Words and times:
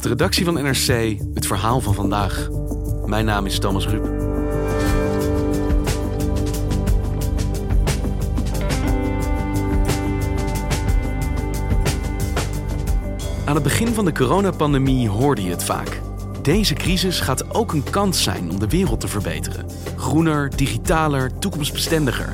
De 0.00 0.08
redactie 0.08 0.44
van 0.44 0.54
NRC 0.54 1.18
het 1.34 1.46
verhaal 1.46 1.80
van 1.80 1.94
vandaag. 1.94 2.48
Mijn 3.06 3.24
naam 3.24 3.46
is 3.46 3.58
Thomas 3.58 3.86
Rup. 3.86 4.04
Aan 13.44 13.54
het 13.54 13.62
begin 13.62 13.88
van 13.88 14.04
de 14.04 14.12
coronapandemie 14.12 15.08
hoorde 15.08 15.42
je 15.42 15.50
het 15.50 15.64
vaak. 15.64 16.00
Deze 16.42 16.74
crisis 16.74 17.20
gaat 17.20 17.54
ook 17.54 17.72
een 17.72 17.90
kans 17.90 18.22
zijn 18.22 18.50
om 18.50 18.58
de 18.58 18.68
wereld 18.68 19.00
te 19.00 19.08
verbeteren. 19.08 19.66
Groener, 19.96 20.56
digitaler, 20.56 21.38
toekomstbestendiger. 21.38 22.32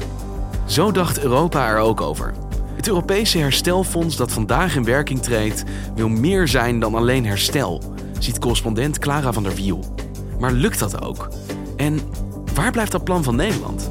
Zo 0.66 0.90
dacht 0.90 1.18
Europa 1.20 1.68
er 1.68 1.78
ook 1.78 2.00
over. 2.00 2.45
Het 2.86 2.94
Europese 2.94 3.38
herstelfonds 3.38 4.16
dat 4.16 4.32
vandaag 4.32 4.76
in 4.76 4.84
werking 4.84 5.22
treedt, 5.22 5.64
wil 5.94 6.08
meer 6.08 6.48
zijn 6.48 6.80
dan 6.80 6.94
alleen 6.94 7.26
herstel, 7.26 7.82
ziet 8.18 8.38
correspondent 8.38 8.98
Clara 8.98 9.32
van 9.32 9.42
der 9.42 9.54
Wiel. 9.54 9.84
Maar 10.40 10.52
lukt 10.52 10.78
dat 10.78 11.02
ook? 11.02 11.28
En 11.76 12.00
waar 12.54 12.70
blijft 12.72 12.92
dat 12.92 13.04
plan 13.04 13.24
van 13.24 13.36
Nederland? 13.36 13.90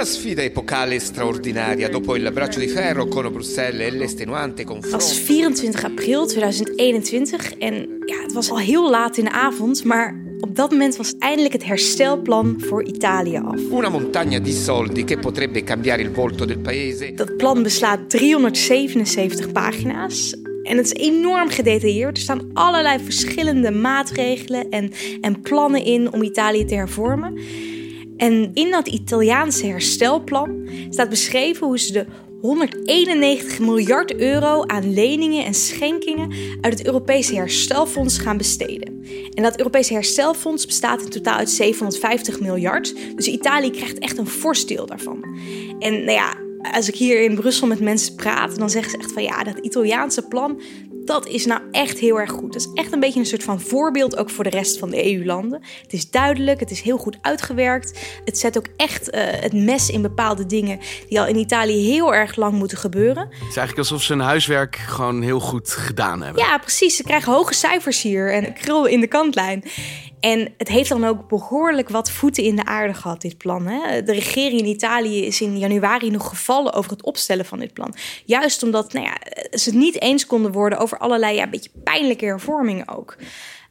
Una 0.00 0.08
sfida 0.08 0.42
epocale 0.42 0.94
e 0.94 0.98
straordinaria 0.98 1.90
dopo 1.90 2.16
il 2.16 2.30
braccio 2.32 2.58
di 2.58 2.68
ferro 2.68 3.06
con 3.06 3.30
Bruxelles 3.30 3.92
e 3.92 3.94
l'estenuante 3.94 4.62
Het 4.62 4.70
confronto. 4.70 4.96
was 4.96 5.18
24 5.18 5.84
april 5.84 6.26
2021 6.26 7.58
en 7.58 7.98
ja, 8.06 8.22
het 8.22 8.32
was 8.32 8.50
al 8.50 8.58
heel 8.58 8.90
laat 8.90 9.16
in 9.16 9.24
de 9.24 9.30
avond, 9.30 9.84
maar 9.84 10.14
op 10.40 10.56
dat 10.56 10.70
moment 10.70 10.96
was 10.96 11.14
eindelijk 11.18 11.52
het 11.52 11.64
herstelplan 11.64 12.54
voor 12.58 12.84
Italië 12.84 13.36
af. 13.36 13.60
Una 13.70 13.88
montagna 13.88 14.38
di 14.38 14.52
soldi 14.52 15.04
che 15.04 15.18
potrebbe 15.18 15.62
cambiare 15.62 16.02
il 16.02 16.10
volto 16.10 16.44
del 16.44 16.58
paese. 16.58 17.12
Dat 17.14 17.36
plan 17.36 17.62
beslaat 17.62 18.10
377 18.10 19.52
pagina's. 19.52 20.34
En 20.62 20.76
het 20.76 20.86
is 20.86 20.92
enorm 20.92 21.48
gedetailleerd. 21.48 22.16
Er 22.16 22.22
staan 22.22 22.50
allerlei 22.52 22.98
verschillende 23.04 23.70
maatregelen 23.70 24.70
en, 24.70 24.92
en 25.20 25.40
plannen 25.40 25.84
in 25.84 26.12
om 26.12 26.22
Italië 26.22 26.64
te 26.64 26.74
hervormen. 26.74 27.38
En 28.20 28.50
in 28.54 28.70
dat 28.70 28.88
Italiaanse 28.88 29.66
herstelplan 29.66 30.68
staat 30.90 31.08
beschreven 31.08 31.66
hoe 31.66 31.78
ze 31.78 31.92
de 31.92 32.06
191 32.40 33.58
miljard 33.58 34.14
euro 34.14 34.64
aan 34.66 34.92
leningen 34.92 35.44
en 35.44 35.54
schenkingen 35.54 36.32
uit 36.60 36.78
het 36.78 36.86
Europese 36.86 37.34
herstelfonds 37.34 38.18
gaan 38.18 38.36
besteden. 38.36 39.04
En 39.34 39.42
dat 39.42 39.58
Europese 39.58 39.92
herstelfonds 39.92 40.66
bestaat 40.66 41.02
in 41.02 41.08
totaal 41.08 41.36
uit 41.36 41.50
750 41.50 42.40
miljard. 42.40 42.94
Dus 43.16 43.26
Italië 43.26 43.70
krijgt 43.70 43.98
echt 43.98 44.18
een 44.18 44.26
fors 44.26 44.66
deel 44.66 44.86
daarvan. 44.86 45.24
En 45.78 45.92
nou 45.92 46.12
ja, 46.12 46.34
als 46.72 46.88
ik 46.88 46.94
hier 46.94 47.22
in 47.22 47.34
Brussel 47.34 47.66
met 47.66 47.80
mensen 47.80 48.14
praat, 48.14 48.58
dan 48.58 48.70
zeggen 48.70 48.90
ze 48.90 48.98
echt 48.98 49.12
van 49.12 49.22
ja, 49.22 49.42
dat 49.42 49.58
Italiaanse 49.58 50.22
plan, 50.22 50.60
dat 51.04 51.26
is 51.26 51.46
nou 51.46 51.60
echt 51.70 51.98
heel 51.98 52.20
erg 52.20 52.30
goed. 52.30 52.52
Dat 52.52 52.62
is 52.62 52.68
echt 52.74 52.92
een 52.92 53.00
beetje 53.00 53.20
een 53.20 53.26
soort 53.26 53.42
van 53.42 53.60
voorbeeld 53.60 54.16
ook 54.16 54.30
voor 54.30 54.44
de 54.44 54.50
rest 54.50 54.78
van 54.78 54.90
de 54.90 55.12
EU-landen. 55.12 55.62
Het 55.82 55.92
is 55.92 56.10
duidelijk, 56.10 56.60
het 56.60 56.70
is 56.70 56.80
heel 56.80 56.98
goed 56.98 57.18
uitgewerkt. 57.20 57.98
Het 58.24 58.38
zet 58.38 58.58
ook 58.58 58.66
echt 58.76 59.10
eh, 59.10 59.22
het 59.40 59.52
mes 59.52 59.90
in 59.90 60.02
bepaalde 60.02 60.46
dingen 60.46 60.78
die 61.08 61.20
al 61.20 61.26
in 61.26 61.36
Italië 61.36 61.90
heel 61.92 62.14
erg 62.14 62.36
lang 62.36 62.52
moeten 62.52 62.78
gebeuren. 62.78 63.22
Het 63.22 63.32
is 63.38 63.56
eigenlijk 63.56 63.78
alsof 63.78 64.02
ze 64.02 64.12
hun 64.12 64.22
huiswerk 64.22 64.76
gewoon 64.76 65.22
heel 65.22 65.40
goed 65.40 65.70
gedaan 65.70 66.22
hebben. 66.22 66.42
Ja, 66.42 66.58
precies. 66.58 66.96
Ze 66.96 67.02
krijgen 67.02 67.32
hoge 67.32 67.54
cijfers 67.54 68.02
hier 68.02 68.32
en 68.32 68.54
krul 68.54 68.86
in 68.86 69.00
de 69.00 69.06
kantlijn. 69.06 69.64
En 70.20 70.54
het 70.56 70.68
heeft 70.68 70.88
dan 70.88 71.04
ook 71.04 71.28
behoorlijk 71.28 71.88
wat 71.88 72.10
voeten 72.10 72.42
in 72.42 72.56
de 72.56 72.64
aarde 72.64 72.94
gehad, 72.94 73.20
dit 73.20 73.38
plan. 73.38 73.66
Hè? 73.66 74.02
De 74.02 74.12
regering 74.12 74.60
in 74.60 74.66
Italië 74.66 75.26
is 75.26 75.40
in 75.40 75.58
januari 75.58 76.10
nog 76.10 76.28
gevallen 76.28 76.72
over 76.72 76.90
het 76.90 77.02
opstellen 77.02 77.44
van 77.44 77.58
dit 77.58 77.72
plan. 77.72 77.94
Juist 78.24 78.62
omdat 78.62 78.92
nou 78.92 79.06
ja, 79.06 79.16
ze 79.58 79.68
het 79.68 79.78
niet 79.78 80.00
eens 80.00 80.26
konden 80.26 80.52
worden 80.52 80.78
over 80.78 80.98
allerlei 80.98 81.34
ja, 81.34 81.46
beetje 81.46 81.70
pijnlijke 81.84 82.24
hervormingen 82.24 82.88
ook. 82.88 83.16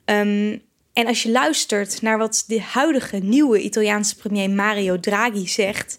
Ehm, 0.06 0.58
en 0.94 1.08
als 1.08 1.24
je 1.24 1.32
luistert 1.32 2.02
naar 2.02 2.18
wat 2.18 2.44
de 2.48 2.62
huidige 2.62 3.18
nieuwe 3.18 3.62
Italiaanse 3.62 4.16
premier 4.16 4.50
Mario 4.50 5.00
Draghi 5.00 5.48
zegt, 5.48 5.96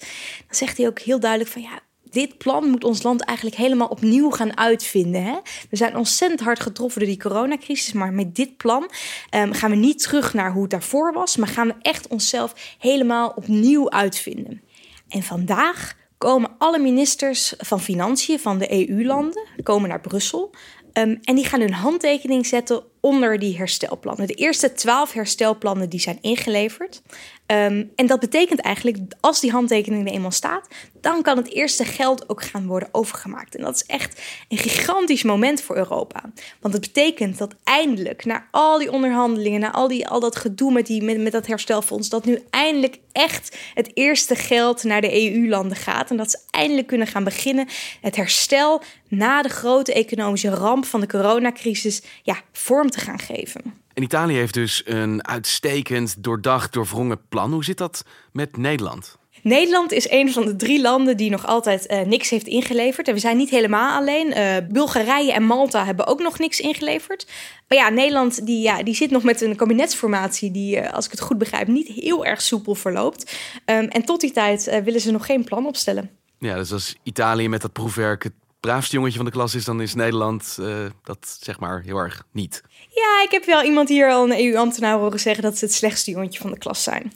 dan 0.47 0.57
zegt 0.57 0.77
hij 0.77 0.87
ook 0.87 0.99
heel 0.99 1.21
duidelijk 1.21 1.51
van 1.51 1.63
ja, 1.63 1.81
dit 2.11 2.39
plan 2.39 2.69
moet 2.69 2.85
ons 2.85 3.03
land 3.03 3.25
eigenlijk 3.25 3.57
helemaal 3.57 3.89
opnieuw 3.89 4.31
gaan 4.31 4.57
uitvinden. 4.57 5.25
Hè? 5.25 5.39
We 5.71 5.77
zijn 5.77 5.97
ontzettend 5.97 6.41
hard 6.41 6.61
getroffen 6.61 7.01
door 7.01 7.09
die 7.09 7.21
coronacrisis, 7.21 7.93
maar 7.93 8.13
met 8.13 8.35
dit 8.35 8.57
plan 8.57 8.91
ehm, 9.31 9.53
gaan 9.53 9.71
we 9.71 9.77
niet 9.77 10.03
terug 10.03 10.35
naar 10.35 10.53
hoe 10.53 10.63
het 10.63 10.71
daarvoor 10.71 11.13
was, 11.13 11.37
maar 11.37 11.49
gaan 11.49 11.67
we 11.67 11.75
echt 11.83 12.09
onszelf 12.09 12.77
helemaal 12.79 13.33
opnieuw 13.37 13.91
uitvinden. 13.91 14.63
En 15.09 15.23
vandaag 15.23 15.95
komen 16.19 16.51
alle 16.59 16.79
ministers 16.79 17.55
van 17.59 17.81
Financiën 17.81 18.39
van 18.39 18.59
de 18.59 18.89
EU-landen 18.89 19.49
komen 19.63 19.89
naar 19.89 20.01
Brussel. 20.01 20.51
ehm, 20.93 21.17
en 21.23 21.35
die 21.35 21.45
gaan 21.45 21.61
hun 21.61 21.73
handtekening 21.73 22.47
zetten 22.47 22.83
onder 23.01 23.39
die 23.39 23.57
herstelplannen. 23.57 24.27
De 24.27 24.35
eerste 24.35 24.73
twaalf 24.73 25.13
herstelplannen 25.13 25.89
die 25.89 26.01
zijn 26.01 26.19
ingeleverd. 26.21 27.03
Ehm, 27.47 27.85
en 27.95 28.07
dat 28.07 28.21
betekent 28.21 28.61
eigenlijk, 28.61 28.99
als 29.21 29.41
die 29.41 29.51
handtekening 29.51 30.07
er 30.07 30.13
eenmaal 30.13 30.31
staat, 30.31 30.69
dan 31.01 31.23
kan 31.23 31.37
het 31.37 31.53
eerste 31.53 31.85
geld 31.85 32.29
ook 32.29 32.43
gaan 32.43 32.67
worden 32.67 32.89
overgemaakt. 32.93 33.55
En 33.55 33.63
dat 33.63 33.75
is 33.75 33.85
echt 33.85 34.21
een 34.49 34.59
gigantisch 34.59 35.23
moment 35.23 35.63
voor 35.63 35.77
Europa. 35.77 36.23
Want 36.61 36.75
het 36.75 36.83
betekent 36.83 37.39
dat 37.39 37.55
eindelijk, 37.65 38.25
na 38.25 38.47
al 38.51 38.79
die 38.79 38.93
onderhandelingen, 38.93 39.61
na 39.61 39.73
al, 39.73 39.89
die, 39.89 40.09
al 40.09 40.21
dat 40.21 40.37
gedoe 40.37 40.73
met, 40.73 40.87
die, 40.87 41.03
met, 41.03 41.21
met 41.21 41.33
dat 41.33 41.47
herstelfonds, 41.47 42.09
dat 42.09 42.25
nu 42.25 42.43
eindelijk 42.51 42.99
echt 43.13 43.57
het 43.75 43.91
eerste 43.95 44.35
geld 44.35 44.85
naar 44.85 45.01
de 45.01 45.33
EU-landen 45.33 45.77
gaat. 45.77 46.11
En 46.11 46.17
dat 46.17 46.31
ze 46.31 46.39
eindelijk 46.51 46.87
kunnen 46.87 47.07
gaan 47.07 47.25
beginnen 47.25 47.69
het 48.01 48.17
herstel 48.17 48.83
na 49.09 49.43
de 49.43 49.49
grote 49.49 49.93
economische 49.93 50.51
ramp 50.51 50.85
van 50.85 51.01
de 51.01 51.07
coronacrisis 51.07 52.03
ja, 52.23 52.43
vorm 52.53 52.90
te 52.91 53.01
gaan 53.01 53.19
geven. 53.19 53.63
En 53.95 54.03
Italië 54.03 54.35
heeft 54.35 54.55
dus 54.55 54.83
een 54.85 55.27
uitstekend, 55.27 56.23
doordacht, 56.23 56.73
doorwrongen 56.73 57.21
plan. 57.29 57.53
Hoe 57.53 57.65
zit 57.65 57.79
dat 57.79 58.05
met 58.33 58.57
Nederland? 58.57 59.19
Nederland 59.43 59.93
is 59.93 60.11
een 60.11 60.33
van 60.33 60.45
de 60.45 60.57
drie 60.57 60.81
landen 60.81 61.17
die 61.17 61.31
nog 61.31 61.47
altijd 61.47 61.87
eh, 61.87 62.01
niks 62.01 62.31
heeft 62.31 62.47
ingeleverd. 62.47 63.09
En 63.09 63.15
we 63.15 63.21
zijn 63.21 63.37
niet 63.37 63.51
helemaal 63.51 63.99
alleen. 64.01 64.33
Eh, 64.33 64.57
Bulgarije 64.71 65.33
en 65.33 65.43
Malta 65.43 65.85
hebben 65.85 66.07
ook 66.07 66.21
nog 66.21 66.39
niks 66.39 66.61
ingeleverd. 66.61 67.27
Maar 67.69 67.79
ja, 67.79 67.89
Nederland 67.89 68.47
die, 68.47 68.63
ja, 68.63 68.83
die 68.83 68.95
zit 68.95 69.11
nog 69.11 69.23
met 69.23 69.41
een 69.41 69.57
kabinetsformatie 69.57 70.51
die, 70.51 70.77
eh, 70.77 70.93
als 70.93 71.05
ik 71.05 71.11
het 71.11 71.21
goed 71.21 71.39
begrijp, 71.39 71.67
niet 71.69 71.89
heel 71.89 72.25
erg 72.25 72.43
soepel 72.43 72.75
verloopt. 72.75 73.37
Ehm, 73.65 73.85
en 73.85 74.05
tot 74.05 74.21
die 74.21 74.33
tijd 74.33 74.81
willen 74.85 75.01
ze 75.01 75.11
nog 75.11 75.27
geen 75.27 75.45
plan 75.45 75.67
opstellen. 75.67 76.11
Ja, 76.39 76.55
dus 76.55 76.73
als 76.73 76.97
Italië 77.03 77.49
met 77.49 77.63
dat 77.63 77.73
proefwerk 77.73 78.23
het 78.23 78.33
braafste 78.61 78.95
jongetje 78.95 79.17
van 79.17 79.25
de 79.25 79.33
klas 79.33 79.55
is, 79.55 79.65
dan 79.65 79.81
is 79.81 79.95
Nederland 79.95 80.57
eh, 80.61 80.85
dat 81.03 81.39
zeg 81.41 81.61
maar 81.61 81.83
heel 81.83 81.97
erg 81.97 82.25
niet. 82.33 82.63
Ja, 82.95 83.23
ik 83.23 83.31
heb 83.31 83.45
wel 83.45 83.63
iemand 83.63 83.89
hier 83.89 84.11
al 84.11 84.31
een 84.31 84.45
EU-ambtenaar 84.45 84.99
horen 84.99 85.21
zeggen 85.21 85.43
dat 85.43 85.59
ze 85.59 85.65
het 85.65 85.75
slechtste 85.75 86.11
jongetje 86.11 86.41
van 86.41 86.51
de 86.51 86.59
klas 86.59 86.83
zijn. 86.83 87.13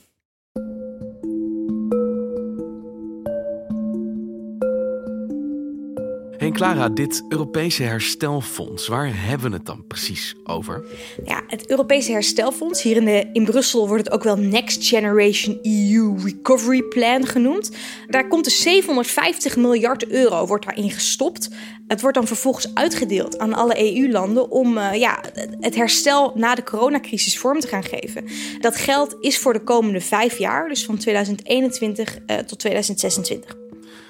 Hey 6.45 6.53
Clara, 6.53 6.89
dit 6.89 7.25
Europese 7.29 7.83
herstelfonds, 7.83 8.89
waar 8.89 9.11
hebben 9.13 9.51
we 9.51 9.57
het 9.57 9.67
dan 9.67 9.87
precies 9.87 10.35
over? 10.45 10.85
Ja, 11.25 11.43
het 11.47 11.71
Europese 11.71 12.13
herstelfonds, 12.13 12.83
hier 12.83 12.97
in, 12.97 13.05
de, 13.05 13.29
in 13.33 13.45
Brussel 13.45 13.89
wordt 13.89 14.05
het 14.05 14.15
ook 14.15 14.23
wel 14.23 14.37
Next 14.37 14.87
Generation 14.87 15.59
EU 15.63 16.15
Recovery 16.25 16.83
Plan 16.83 17.27
genoemd. 17.27 17.71
Daar 18.07 18.29
komt 18.29 18.45
dus 18.45 18.63
750 18.63 19.57
miljard 19.57 20.07
euro 20.07 20.47
wordt 20.47 20.65
daarin 20.65 20.91
gestopt. 20.91 21.51
Het 21.87 22.01
wordt 22.01 22.17
dan 22.17 22.27
vervolgens 22.27 22.75
uitgedeeld 22.75 23.39
aan 23.39 23.55
alle 23.55 23.97
EU-landen 23.97 24.51
om 24.51 24.79
eh, 24.79 24.99
ja, 24.99 25.21
het 25.61 25.75
herstel 25.75 26.33
na 26.35 26.55
de 26.55 26.63
coronacrisis 26.63 27.39
vorm 27.39 27.61
te 27.61 27.69
gaan 27.69 27.85
geven. 27.85 28.25
Dat 28.61 28.77
geld 28.77 29.17
is 29.21 29.39
voor 29.39 29.53
de 29.53 29.65
komende 29.65 30.01
vijf 30.01 30.39
jaar, 30.39 30.69
dus 30.69 30.85
van 30.85 30.97
2021 30.97 32.19
eh, 32.27 32.37
tot 32.37 32.59
2026. 32.59 33.64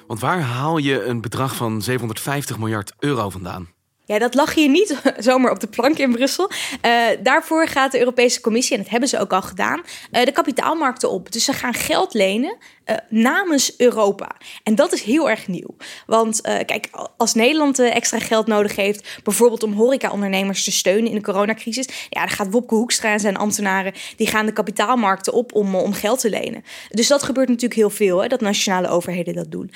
Want 0.06 0.20
waar 0.20 0.40
haal 0.40 0.78
je 0.78 1.04
een 1.04 1.20
bedrag 1.20 1.54
van 1.54 1.82
750 1.82 2.58
miljard 2.58 2.92
euro 2.98 3.30
vandaan? 3.30 3.68
Ja, 4.06 4.18
dat 4.18 4.34
lag 4.34 4.54
hier 4.54 4.68
niet 4.68 5.00
zomaar 5.18 5.50
op 5.50 5.60
de 5.60 5.66
plank 5.66 5.98
in 5.98 6.12
Brussel. 6.12 6.50
Uh, 6.82 7.06
daarvoor 7.22 7.68
gaat 7.68 7.92
de 7.92 7.98
Europese 7.98 8.40
Commissie, 8.40 8.76
en 8.76 8.82
dat 8.82 8.90
hebben 8.90 9.08
ze 9.08 9.18
ook 9.18 9.32
al 9.32 9.42
gedaan, 9.42 9.82
uh, 10.12 10.24
de 10.24 10.32
kapitaalmarkten 10.32 11.10
op. 11.10 11.32
Dus 11.32 11.44
ze 11.44 11.52
gaan 11.52 11.74
geld 11.74 12.14
lenen 12.14 12.56
uh, 12.86 12.96
namens 13.08 13.74
Europa. 13.76 14.36
En 14.62 14.74
dat 14.74 14.92
is 14.92 15.02
heel 15.02 15.30
erg 15.30 15.48
nieuw. 15.48 15.76
Want 16.06 16.40
kijk, 16.40 16.88
als 17.16 17.34
Nederland 17.34 17.78
extra 17.78 18.18
geld 18.18 18.46
nodig 18.46 18.76
heeft, 18.76 19.20
bijvoorbeeld 19.22 19.62
om 19.62 19.72
horecaondernemers 19.72 20.64
te 20.64 20.72
steunen 20.72 21.10
in 21.10 21.14
de 21.14 21.22
coronacrisis, 21.22 21.88
ja, 22.10 22.20
dan 22.20 22.28
gaat 22.28 22.50
Wopke 22.50 22.74
Hoekstra 22.74 23.12
en 23.12 23.20
zijn 23.20 23.36
ambtenaren, 23.36 23.92
die 24.16 24.26
gaan 24.26 24.46
de 24.46 24.52
kapitaalmarkten 24.52 25.32
op 25.32 25.54
om, 25.54 25.74
om 25.74 25.92
geld 25.92 26.20
te 26.20 26.30
lenen. 26.30 26.64
Dus 26.90 27.06
dat 27.06 27.22
gebeurt 27.22 27.48
natuurlijk 27.48 27.74
heel 27.74 27.90
veel, 27.90 28.22
hè, 28.22 28.28
dat 28.28 28.40
nationale 28.40 28.88
overheden 28.88 29.34
dat 29.34 29.50
doen. 29.50 29.70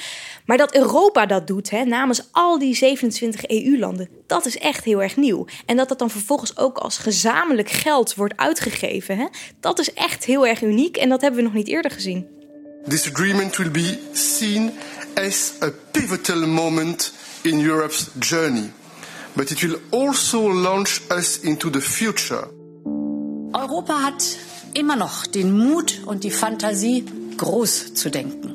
Maar 0.46 0.56
dat 0.56 0.74
Europa 0.74 1.26
dat 1.26 1.46
doet, 1.46 1.70
hè, 1.70 1.84
namens 1.84 2.28
al 2.32 2.58
die 2.58 2.74
27 2.74 3.46
EU-landen, 3.46 4.08
dat 4.26 4.46
is 4.46 4.58
echt 4.58 4.84
heel 4.84 5.02
erg 5.02 5.16
nieuw. 5.16 5.46
En 5.66 5.76
dat 5.76 5.88
dat 5.88 5.98
dan 5.98 6.10
vervolgens 6.10 6.56
ook 6.56 6.78
als 6.78 6.98
gezamenlijk 6.98 7.70
geld 7.70 8.14
wordt 8.14 8.36
uitgegeven, 8.36 9.16
hè, 9.16 9.26
dat 9.60 9.78
is 9.78 9.92
echt 9.92 10.24
heel 10.24 10.46
erg 10.46 10.62
uniek 10.62 10.96
en 10.96 11.08
dat 11.08 11.20
hebben 11.20 11.40
we 11.40 11.46
nog 11.46 11.56
niet 11.56 11.68
eerder 11.68 11.90
gezien. 11.90 12.37
This 12.86 13.06
agreement 13.06 13.58
will 13.58 13.70
be 13.70 13.98
seen 14.14 14.72
as 15.16 15.58
a 15.60 15.70
pivotal 15.92 16.46
moment 16.46 17.12
in 17.42 17.60
Europe's 17.60 18.10
journey. 18.18 18.70
But 19.36 19.50
it 19.50 19.62
will 19.62 19.78
also 19.90 20.48
launch 20.48 21.00
us 21.10 21.38
into 21.38 21.70
the 21.70 21.80
future. 21.80 22.48
Europa 23.52 24.02
hat 24.02 24.36
immer 24.74 24.96
noch 24.96 25.26
den 25.26 25.52
Mut 25.52 26.00
und 26.06 26.22
die 26.24 26.30
Fantasie, 26.30 27.04
groß 27.36 27.94
zu 27.94 28.10
denken. 28.10 28.54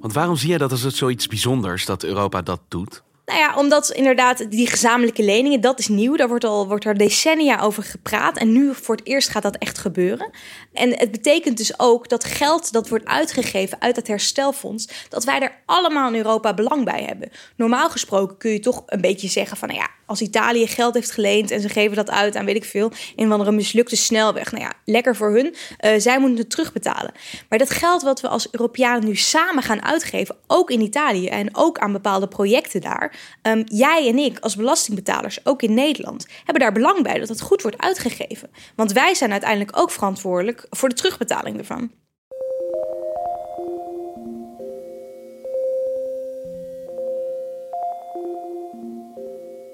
Want 0.00 0.14
waarom 0.14 0.36
zie 0.36 0.50
je 0.50 0.58
dat 0.58 0.70
als 0.70 0.82
het 0.82 0.94
zoiets 0.94 1.26
bijzonders 1.26 1.84
dat 1.84 2.02
Europa 2.02 2.42
dat 2.42 2.60
doet? 2.68 3.02
Nou 3.28 3.40
ja, 3.40 3.54
omdat 3.56 3.90
inderdaad 3.90 4.50
die 4.50 4.66
gezamenlijke 4.66 5.22
leningen, 5.22 5.60
dat 5.60 5.78
is 5.78 5.88
nieuw. 5.88 6.16
Daar 6.16 6.28
wordt 6.28 6.44
al 6.44 6.68
wordt 6.68 6.84
er 6.84 6.98
decennia 6.98 7.60
over 7.60 7.82
gepraat. 7.82 8.36
En 8.36 8.52
nu 8.52 8.74
voor 8.74 8.96
het 8.96 9.06
eerst 9.06 9.28
gaat 9.28 9.42
dat 9.42 9.56
echt 9.56 9.78
gebeuren. 9.78 10.30
En 10.72 10.98
het 10.98 11.10
betekent 11.10 11.56
dus 11.56 11.78
ook 11.78 12.08
dat 12.08 12.24
geld 12.24 12.72
dat 12.72 12.88
wordt 12.88 13.04
uitgegeven 13.04 13.80
uit 13.80 13.96
het 13.96 14.08
herstelfonds, 14.08 15.06
dat 15.08 15.24
wij 15.24 15.40
er 15.40 15.62
allemaal 15.66 16.08
in 16.08 16.16
Europa 16.16 16.54
belang 16.54 16.84
bij 16.84 17.02
hebben. 17.02 17.30
Normaal 17.56 17.90
gesproken 17.90 18.36
kun 18.36 18.50
je 18.50 18.60
toch 18.60 18.82
een 18.86 19.00
beetje 19.00 19.28
zeggen 19.28 19.56
van, 19.56 19.68
nou 19.68 19.80
ja, 19.80 19.88
als 20.08 20.20
Italië 20.20 20.66
geld 20.66 20.94
heeft 20.94 21.10
geleend 21.10 21.50
en 21.50 21.60
ze 21.60 21.68
geven 21.68 21.96
dat 21.96 22.10
uit 22.10 22.36
aan 22.36 22.44
weet 22.44 22.56
ik 22.56 22.64
veel, 22.64 22.92
een 23.16 23.26
of 23.26 23.32
andere 23.32 23.52
mislukte 23.52 23.96
snelweg. 23.96 24.52
Nou 24.52 24.64
ja, 24.64 24.72
lekker 24.84 25.16
voor 25.16 25.30
hun. 25.30 25.54
Uh, 25.80 25.90
zij 25.98 26.18
moeten 26.18 26.38
het 26.38 26.50
terugbetalen. 26.50 27.12
Maar 27.48 27.58
dat 27.58 27.70
geld 27.70 28.02
wat 28.02 28.20
we 28.20 28.28
als 28.28 28.48
Europeanen 28.50 29.04
nu 29.04 29.16
samen 29.16 29.62
gaan 29.62 29.84
uitgeven, 29.84 30.36
ook 30.46 30.70
in 30.70 30.80
Italië 30.80 31.26
en 31.26 31.56
ook 31.56 31.78
aan 31.78 31.92
bepaalde 31.92 32.28
projecten 32.28 32.80
daar. 32.80 33.16
Um, 33.42 33.64
jij 33.64 34.08
en 34.08 34.18
ik 34.18 34.38
als 34.38 34.56
belastingbetalers, 34.56 35.46
ook 35.46 35.62
in 35.62 35.74
Nederland, 35.74 36.26
hebben 36.36 36.62
daar 36.62 36.72
belang 36.72 37.02
bij 37.02 37.18
dat 37.18 37.28
het 37.28 37.40
goed 37.40 37.62
wordt 37.62 37.78
uitgegeven. 37.78 38.50
Want 38.76 38.92
wij 38.92 39.14
zijn 39.14 39.32
uiteindelijk 39.32 39.78
ook 39.78 39.90
verantwoordelijk 39.90 40.66
voor 40.70 40.88
de 40.88 40.94
terugbetaling 40.94 41.58
ervan. 41.58 41.90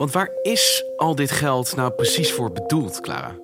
Want 0.04 0.16
waar 0.16 0.30
is 0.42 0.84
al 0.96 1.14
dit 1.14 1.30
geld 1.30 1.76
nou 1.76 1.92
precies 1.92 2.32
voor 2.32 2.52
bedoeld, 2.52 3.00
Clara? 3.00 3.43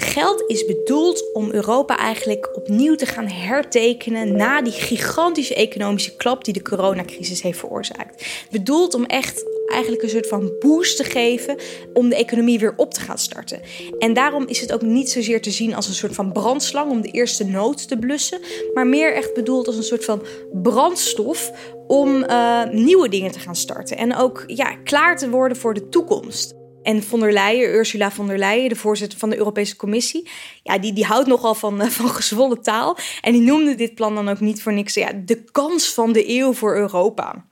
Geld 0.00 0.44
is 0.46 0.64
bedoeld 0.64 1.32
om 1.32 1.50
Europa 1.50 1.96
eigenlijk 1.96 2.56
opnieuw 2.56 2.94
te 2.94 3.06
gaan 3.06 3.26
hertekenen 3.26 4.36
na 4.36 4.62
die 4.62 4.72
gigantische 4.72 5.54
economische 5.54 6.16
klap 6.16 6.44
die 6.44 6.54
de 6.54 6.62
coronacrisis 6.62 7.42
heeft 7.42 7.58
veroorzaakt. 7.58 8.24
Bedoeld 8.50 8.94
om 8.94 9.04
echt 9.04 9.44
eigenlijk 9.66 10.02
een 10.02 10.08
soort 10.08 10.26
van 10.26 10.52
boost 10.58 10.96
te 10.96 11.04
geven 11.04 11.56
om 11.92 12.08
de 12.08 12.16
economie 12.16 12.58
weer 12.58 12.74
op 12.76 12.94
te 12.94 13.00
gaan 13.00 13.18
starten. 13.18 13.60
En 13.98 14.14
daarom 14.14 14.46
is 14.46 14.60
het 14.60 14.72
ook 14.72 14.82
niet 14.82 15.10
zozeer 15.10 15.42
te 15.42 15.50
zien 15.50 15.74
als 15.74 15.88
een 15.88 15.94
soort 15.94 16.14
van 16.14 16.32
brandslang 16.32 16.90
om 16.90 17.00
de 17.00 17.10
eerste 17.10 17.44
nood 17.44 17.88
te 17.88 17.98
blussen, 17.98 18.40
maar 18.74 18.86
meer 18.86 19.14
echt 19.14 19.34
bedoeld 19.34 19.66
als 19.66 19.76
een 19.76 19.82
soort 19.82 20.04
van 20.04 20.22
brandstof 20.52 21.52
om 21.86 22.24
uh, 22.24 22.64
nieuwe 22.70 23.08
dingen 23.08 23.30
te 23.30 23.38
gaan 23.38 23.56
starten 23.56 23.96
en 23.96 24.16
ook 24.16 24.44
ja, 24.46 24.76
klaar 24.84 25.16
te 25.16 25.30
worden 25.30 25.56
voor 25.56 25.74
de 25.74 25.88
toekomst. 25.88 26.57
En 26.88 27.02
von 27.02 27.20
der 27.20 27.32
Leyen, 27.32 27.74
Ursula 27.74 28.10
von 28.10 28.28
der 28.28 28.38
Leyen, 28.38 28.68
de 28.68 28.76
voorzitter 28.76 29.18
van 29.18 29.30
de 29.30 29.36
Europese 29.36 29.76
Commissie, 29.76 30.28
ja, 30.62 30.78
die, 30.78 30.92
die 30.92 31.04
houdt 31.04 31.26
nogal 31.26 31.54
van, 31.54 31.82
uh, 31.82 31.86
van 31.88 32.08
gezwollen 32.08 32.62
taal. 32.62 32.96
En 33.20 33.32
die 33.32 33.40
noemde 33.40 33.74
dit 33.74 33.94
plan 33.94 34.14
dan 34.14 34.28
ook 34.28 34.40
niet 34.40 34.62
voor 34.62 34.72
niks. 34.72 34.94
Ja, 34.94 35.12
de 35.24 35.44
kans 35.52 35.94
van 35.94 36.12
de 36.12 36.28
eeuw 36.28 36.52
voor 36.52 36.76
Europa. 36.76 37.44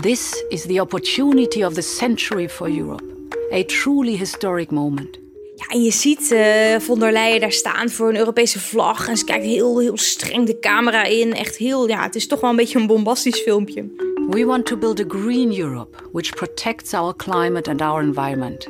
This 0.00 0.44
is 0.48 0.62
the 0.62 0.80
opportunity 0.80 1.64
of 1.64 1.72
the 1.72 1.82
century 1.82 2.48
for 2.48 2.68
Europe. 2.68 3.04
A 3.52 3.64
truly 3.64 4.16
historic 4.16 4.70
moment. 4.70 5.25
Ja, 5.56 5.66
en 5.66 5.82
je 5.82 5.90
ziet 5.90 6.30
uh, 6.32 6.78
von 6.78 6.98
der 6.98 7.12
Leyen 7.12 7.40
daar 7.40 7.52
staan 7.52 7.90
voor 7.90 8.08
een 8.08 8.16
Europese 8.16 8.60
vlag. 8.60 9.08
En 9.08 9.16
ze 9.16 9.24
kijkt 9.24 9.44
heel, 9.44 9.80
heel 9.80 9.96
streng 9.96 10.46
de 10.46 10.58
camera 10.58 11.04
in. 11.04 11.34
Echt 11.34 11.56
heel, 11.56 11.88
ja, 11.88 12.02
het 12.02 12.14
is 12.14 12.26
toch 12.26 12.40
wel 12.40 12.50
een 12.50 12.56
beetje 12.56 12.78
een 12.78 12.86
bombastisch 12.86 13.40
filmpje. 13.40 13.84
We 14.30 14.44
want 14.44 14.66
to 14.66 14.76
build 14.76 15.00
a 15.00 15.04
green 15.08 15.60
Europe, 15.60 15.96
which 16.12 16.34
protects 16.34 16.94
our 16.94 17.16
climate 17.16 17.70
and 17.70 17.80
our 17.80 18.02
environment. 18.02 18.68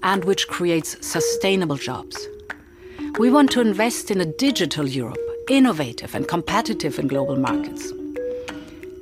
And 0.00 0.24
which 0.24 0.46
creates 0.46 0.96
sustainable 1.00 1.76
jobs. 1.76 2.28
We 3.12 3.30
want 3.30 3.50
to 3.50 3.60
invest 3.60 4.10
in 4.10 4.20
a 4.20 4.32
digital 4.36 4.86
Europe, 4.86 5.42
innovative 5.46 6.16
and 6.16 6.26
competitive 6.26 7.00
in 7.00 7.08
global 7.08 7.36
markets. 7.36 7.92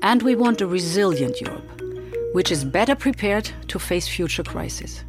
And 0.00 0.22
we 0.22 0.36
want 0.36 0.60
a 0.60 0.66
resilient 0.66 1.40
Europe, 1.40 1.82
which 2.32 2.50
is 2.50 2.70
better 2.70 2.96
prepared 2.96 3.52
to 3.66 3.78
face 3.78 4.08
future 4.08 4.50
crises. 4.50 5.04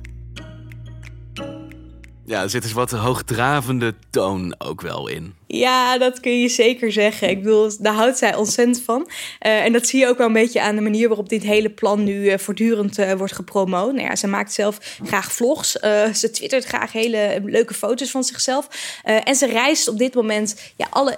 Ja, 2.28 2.42
er 2.42 2.50
zit 2.50 2.62
dus 2.62 2.74
wat 2.74 2.92
hoogdravende 2.92 3.94
toon 4.10 4.56
ook 4.58 4.82
wel 4.82 5.08
in. 5.08 5.34
Ja, 5.46 5.98
dat 5.98 6.20
kun 6.20 6.42
je 6.42 6.50
zeker 6.50 6.92
zeggen. 6.92 7.30
Ik 7.30 7.44
bedoel, 7.44 7.72
daar 7.80 7.94
houdt 7.94 8.18
zij 8.18 8.36
ontzettend 8.36 8.82
van. 8.82 9.10
Uh, 9.46 9.64
en 9.64 9.74
dat 9.74 9.88
zie 9.88 10.00
je 10.00 10.08
ook 10.08 10.18
wel 10.18 10.28
een 10.28 10.34
beetje 10.34 10.62
aan 10.62 10.76
de 10.76 10.82
manier 10.82 11.08
waarop 11.08 11.30
dit 11.30 11.44
hele 11.44 11.70
plan 11.70 12.04
nu 12.04 12.32
uh, 12.32 12.38
voortdurend 12.38 13.00
uh, 13.00 13.14
wordt 13.14 13.34
gepromoot. 13.34 13.94
Nou 13.94 14.08
ja, 14.08 14.16
ze 14.16 14.28
maakt 14.28 14.54
zelf 14.54 15.00
graag 15.04 15.32
vlogs. 15.32 15.72
ze 16.14 16.30
twittert 16.32 16.66
graag 16.66 16.92
hele 16.92 17.42
leuke 17.44 17.74
foto's 17.74 18.12
van 18.12 18.24
zichzelf. 18.24 18.68
en 19.04 19.36
ze 19.36 19.46
reist 19.46 19.88
op 19.88 19.98
dit 19.98 20.16
moment 20.16 20.74
ja, 20.76 20.88
alle 20.90 21.18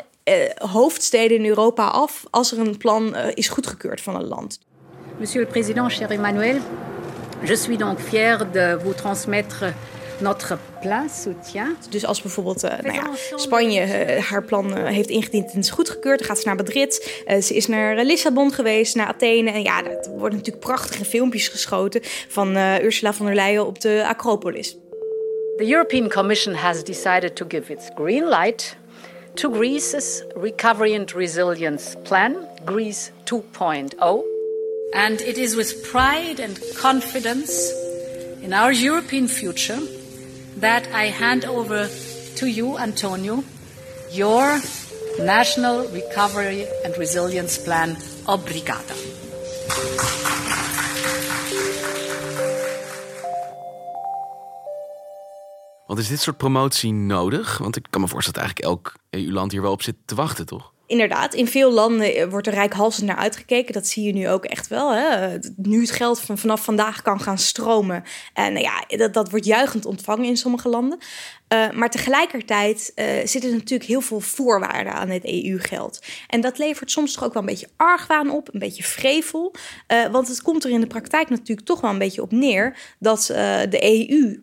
hoofdsteden 0.58 1.38
in 1.38 1.46
Europa 1.46 1.88
af 1.88 2.24
als 2.30 2.52
er 2.52 2.60
een 2.60 2.78
plan 2.78 3.16
is 3.16 3.50
goedgekeurd 3.50 4.02
van 4.02 4.16
een 4.16 4.28
land. 4.28 4.60
Monsieur 5.20 5.46
le 5.46 5.52
Président, 5.52 5.92
cher 5.92 6.10
Emmanuel, 6.10 6.60
je 7.44 7.56
suis 7.56 7.78
donc 7.78 8.00
fier 8.00 8.52
de 8.52 8.80
vous 8.84 8.96
transmettre 8.96 9.74
notre 10.22 10.58
plan 10.82 11.10
soutien. 11.10 11.78
Dus 11.90 12.06
als 12.06 12.22
bijvoorbeeld 12.22 12.64
uh, 12.64 12.72
nou 12.82 12.94
ja, 12.94 13.10
Spanje 13.36 13.82
uh, 13.82 14.24
haar 14.24 14.44
plan 14.44 14.78
uh, 14.78 14.86
heeft 14.86 15.10
ingediend 15.10 15.52
en 15.52 15.60
is 15.60 15.70
goedgekeurd, 15.70 16.20
dan 16.20 16.28
gaat 16.28 16.40
ze 16.40 16.48
naar 16.48 16.56
Madrid. 16.56 17.24
ze 17.42 17.56
is 17.56 17.68
naar 17.68 18.04
Lissabon 18.04 18.54
geweest, 18.54 18.96
naar 18.96 19.08
Athene. 19.08 19.52
En 19.52 19.62
ja, 19.62 19.84
er 19.84 20.10
worden 20.10 20.38
natuurlijk 20.38 20.66
prachtige 20.66 21.06
filmpjes 21.06 21.48
geschoten 21.48 22.02
van 22.28 22.58
Ursula 22.58 23.14
von 23.14 23.26
der 23.26 23.36
Leyen 23.36 23.66
op 23.66 23.82
de 23.82 24.04
Acropolis. 24.08 24.78
The 25.58 25.72
European 25.72 26.10
Commission 26.10 26.56
has 26.56 26.84
decided 26.84 27.36
to 27.36 27.46
give 27.48 27.72
its 27.72 27.90
green 27.96 28.30
light 28.30 28.78
to 29.36 29.52
Greece's 29.52 30.24
Recovery 30.36 30.96
and 30.96 31.14
Resilience 31.14 31.98
Plan, 32.04 32.36
Greece 32.66 33.12
2.0. 33.26 34.24
And 34.94 35.22
it 35.22 35.38
is 35.38 35.56
with 35.56 35.84
pride 35.92 36.40
and 36.40 36.60
confidence 36.76 37.74
in 38.42 38.54
our 38.54 38.72
European 38.72 39.28
future 39.28 39.80
that 40.60 40.88
I 40.88 41.12
hand 41.12 41.46
over 41.46 41.90
to 42.36 42.46
you, 42.46 42.78
Antonio, 42.78 43.44
your 44.12 44.60
National 45.20 45.88
Recovery 45.92 46.66
and 46.84 46.98
Resilience 46.98 47.58
Plan. 47.62 47.98
Obrigada. 48.26 48.94
Want 55.88 56.00
is 56.00 56.08
dit 56.08 56.20
soort 56.20 56.38
promotie 56.38 56.94
nodig? 56.94 57.58
Want 57.58 57.76
ik 57.76 57.86
kan 57.90 58.02
me 58.02 58.08
voorstellen 58.08 58.40
dat 58.40 58.50
eigenlijk 58.50 58.84
elk 58.84 58.94
EU-land 59.10 59.52
hier 59.52 59.62
wel 59.62 59.72
op 59.72 59.82
zit 59.82 59.96
te 60.06 60.16
wachten, 60.16 60.46
toch? 60.46 60.74
Inderdaad, 60.90 61.34
in 61.34 61.48
veel 61.48 61.72
landen 61.72 62.30
wordt 62.30 62.48
er 62.48 62.54
rijkhalsend 62.54 63.08
naar 63.08 63.16
uitgekeken. 63.16 63.74
Dat 63.74 63.88
zie 63.88 64.04
je 64.04 64.14
nu 64.14 64.30
ook 64.30 64.46
echt 64.46 64.68
wel. 64.68 64.94
Hè? 64.94 65.38
Nu 65.56 65.82
het 65.82 65.92
geld 65.92 66.22
van 66.22 66.38
vanaf 66.38 66.64
vandaag 66.64 67.02
kan 67.02 67.20
gaan 67.20 67.38
stromen. 67.38 68.04
En 68.34 68.54
nou 68.54 68.66
ja, 68.66 68.98
dat, 68.98 69.14
dat 69.14 69.30
wordt 69.30 69.46
juichend 69.46 69.86
ontvangen 69.86 70.26
in 70.26 70.38
sommige 70.38 70.70
landen. 70.70 70.98
Uh, 71.54 71.72
maar 71.72 71.90
tegelijkertijd 71.90 72.92
uh, 72.96 73.06
zitten 73.24 73.50
er 73.50 73.56
natuurlijk 73.56 73.90
heel 73.90 74.02
veel 74.02 74.20
voorwaarden 74.20 74.94
aan 74.94 75.10
het 75.10 75.26
EU-geld. 75.26 76.02
En 76.28 76.42
dat 76.42 76.58
levert 76.58 76.92
soms 76.92 77.14
toch 77.14 77.24
ook 77.24 77.34
wel 77.34 77.42
een 77.42 77.50
beetje 77.50 77.70
argwaan 77.76 78.32
op, 78.32 78.54
een 78.54 78.60
beetje 78.60 78.84
vrevel. 78.84 79.56
Want 80.12 80.28
het 80.28 80.42
komt 80.42 80.64
er 80.64 80.72
in 80.72 80.82
de 80.82 80.88
praktijk 80.88 81.30
natuurlijk 81.30 81.68
toch 81.68 81.82
wel 81.82 81.92
een 81.92 81.98
beetje 81.98 82.22
op 82.22 82.32
neer 82.32 82.78
dat 83.00 83.26
de 83.70 84.08
EU 84.10 84.42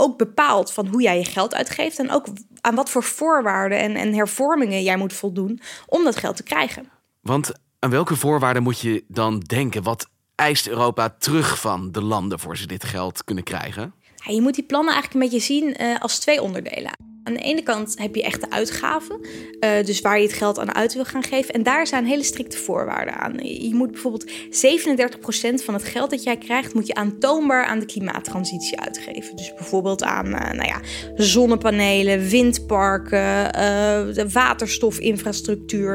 ook 0.00 0.18
bepaalt 0.18 0.72
van 0.72 0.86
hoe 0.86 1.02
jij 1.02 1.18
je 1.18 1.24
geld 1.24 1.54
uitgeeft 1.54 1.98
en 1.98 2.10
ook 2.10 2.26
aan 2.60 2.74
wat 2.74 2.90
voor 2.90 3.02
voorwaarden 3.02 3.78
en, 3.78 3.96
en 3.96 4.14
hervormingen 4.14 4.82
jij 4.82 4.96
moet 4.96 5.12
voldoen 5.12 5.60
om 5.86 6.04
dat 6.04 6.16
geld 6.16 6.36
te 6.36 6.42
krijgen. 6.42 6.88
Want 7.20 7.52
aan 7.78 7.90
welke 7.90 8.16
voorwaarden 8.16 8.62
moet 8.62 8.80
je 8.80 9.04
dan 9.08 9.38
denken? 9.38 9.82
Wat 9.82 10.08
eist 10.34 10.68
Europa 10.68 11.16
terug 11.18 11.60
van 11.60 11.92
de 11.92 12.02
landen 12.02 12.38
voor 12.38 12.56
ze 12.56 12.66
dit 12.66 12.84
geld 12.84 13.24
kunnen 13.24 13.44
krijgen? 13.44 13.94
Ja, 14.16 14.32
je 14.32 14.40
moet 14.40 14.54
die 14.54 14.64
plannen 14.64 14.92
eigenlijk 14.92 15.24
een 15.24 15.30
beetje 15.30 15.46
zien 15.46 15.82
uh, 15.82 16.00
als 16.00 16.18
twee 16.18 16.42
onderdelen. 16.42 17.09
Aan 17.22 17.32
de 17.32 17.40
ene 17.40 17.62
kant 17.62 17.98
heb 17.98 18.14
je 18.14 18.22
echt 18.22 18.40
de 18.40 18.50
uitgaven, 18.50 19.20
uh, 19.60 19.84
dus 19.84 20.00
waar 20.00 20.18
je 20.18 20.26
het 20.26 20.32
geld 20.32 20.58
aan 20.58 20.74
uit 20.74 20.94
wil 20.94 21.04
gaan 21.04 21.22
geven. 21.22 21.54
En 21.54 21.62
daar 21.62 21.86
zijn 21.86 22.06
hele 22.06 22.22
strikte 22.22 22.56
voorwaarden 22.56 23.14
aan. 23.14 23.34
Je 23.42 23.74
moet 23.74 23.90
bijvoorbeeld 23.90 24.30
37% 24.30 25.64
van 25.64 25.74
het 25.74 25.84
geld 25.84 26.10
dat 26.10 26.22
jij 26.22 26.36
krijgt, 26.36 26.74
moet 26.74 26.86
je 26.86 26.94
aantoonbaar 26.94 27.64
aan 27.64 27.78
de 27.78 27.86
klimaattransitie 27.86 28.80
uitgeven. 28.80 29.36
Dus 29.36 29.54
bijvoorbeeld 29.54 30.02
aan 30.02 30.26
uh, 30.26 30.32
nou 30.32 30.66
ja, 30.66 30.80
zonnepanelen, 31.14 32.28
windparken, 32.28 33.56
uh, 33.58 34.24
waterstofinfrastructuur. 34.32 35.94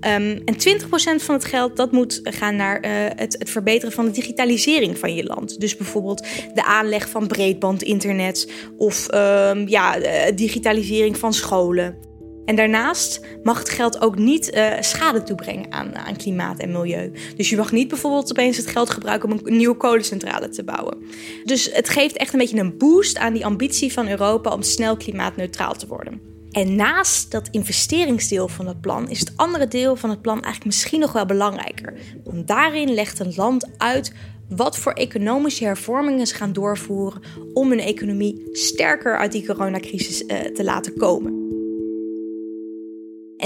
Um, 0.00 0.42
en 0.44 0.54
20% 0.54 1.22
van 1.22 1.34
het 1.34 1.44
geld 1.44 1.76
dat 1.76 1.92
moet 1.92 2.20
gaan 2.22 2.56
naar 2.56 2.80
het, 3.16 3.36
het 3.38 3.50
verbeteren 3.50 3.94
van 3.94 4.04
de 4.04 4.10
digitalisering 4.10 4.98
van 4.98 5.14
je 5.14 5.24
land. 5.24 5.60
Dus 5.60 5.76
bijvoorbeeld 5.76 6.26
de 6.54 6.64
aanleg 6.64 7.08
van 7.08 7.26
breedbandinternet 7.26 8.52
of 8.76 9.14
um, 9.14 9.68
ja, 9.68 10.00
digitalisering 10.34 10.64
digitalisering 10.66 11.18
van 11.18 11.32
scholen. 11.32 11.96
En 12.44 12.56
daarnaast 12.56 13.20
mag 13.42 13.58
het 13.58 13.68
geld 13.68 14.00
ook 14.00 14.18
niet 14.18 14.54
uh, 14.54 14.72
schade 14.80 15.22
toebrengen 15.22 15.72
aan, 15.72 15.96
aan 15.96 16.16
klimaat 16.16 16.58
en 16.58 16.72
milieu. 16.72 17.12
Dus 17.36 17.50
je 17.50 17.56
mag 17.56 17.72
niet 17.72 17.88
bijvoorbeeld 17.88 18.30
opeens 18.30 18.56
het 18.56 18.66
geld 18.66 18.90
gebruiken 18.90 19.32
om 19.32 19.40
een 19.42 19.56
nieuwe 19.56 19.76
kolencentrale 19.76 20.48
te 20.48 20.64
bouwen. 20.64 20.98
Dus 21.44 21.72
het 21.72 21.88
geeft 21.88 22.16
echt 22.16 22.32
een 22.32 22.38
beetje 22.38 22.58
een 22.58 22.78
boost 22.78 23.18
aan 23.18 23.32
die 23.32 23.44
ambitie 23.44 23.92
van 23.92 24.08
Europa 24.08 24.50
om 24.50 24.62
snel 24.62 24.96
klimaatneutraal 24.96 25.74
te 25.74 25.86
worden. 25.86 26.20
En 26.50 26.76
naast 26.76 27.30
dat 27.30 27.48
investeringsdeel 27.50 28.48
van 28.48 28.66
het 28.66 28.80
plan 28.80 29.10
is 29.10 29.20
het 29.20 29.32
andere 29.36 29.68
deel 29.68 29.96
van 29.96 30.10
het 30.10 30.22
plan 30.22 30.34
eigenlijk 30.34 30.64
misschien 30.64 31.00
nog 31.00 31.12
wel 31.12 31.26
belangrijker. 31.26 31.94
Want 32.24 32.46
daarin 32.46 32.94
legt 32.94 33.18
een 33.18 33.32
land 33.36 33.68
uit 33.76 34.12
wat 34.48 34.78
voor 34.78 34.92
economische 34.92 35.64
hervormingen 35.64 36.26
ze 36.26 36.34
gaan 36.34 36.52
doorvoeren 36.52 37.22
om 37.52 37.68
hun 37.68 37.80
economie 37.80 38.48
sterker 38.52 39.18
uit 39.18 39.32
die 39.32 39.46
coronacrisis 39.46 40.22
uh, 40.22 40.40
te 40.40 40.64
laten 40.64 40.96
komen. 40.96 41.45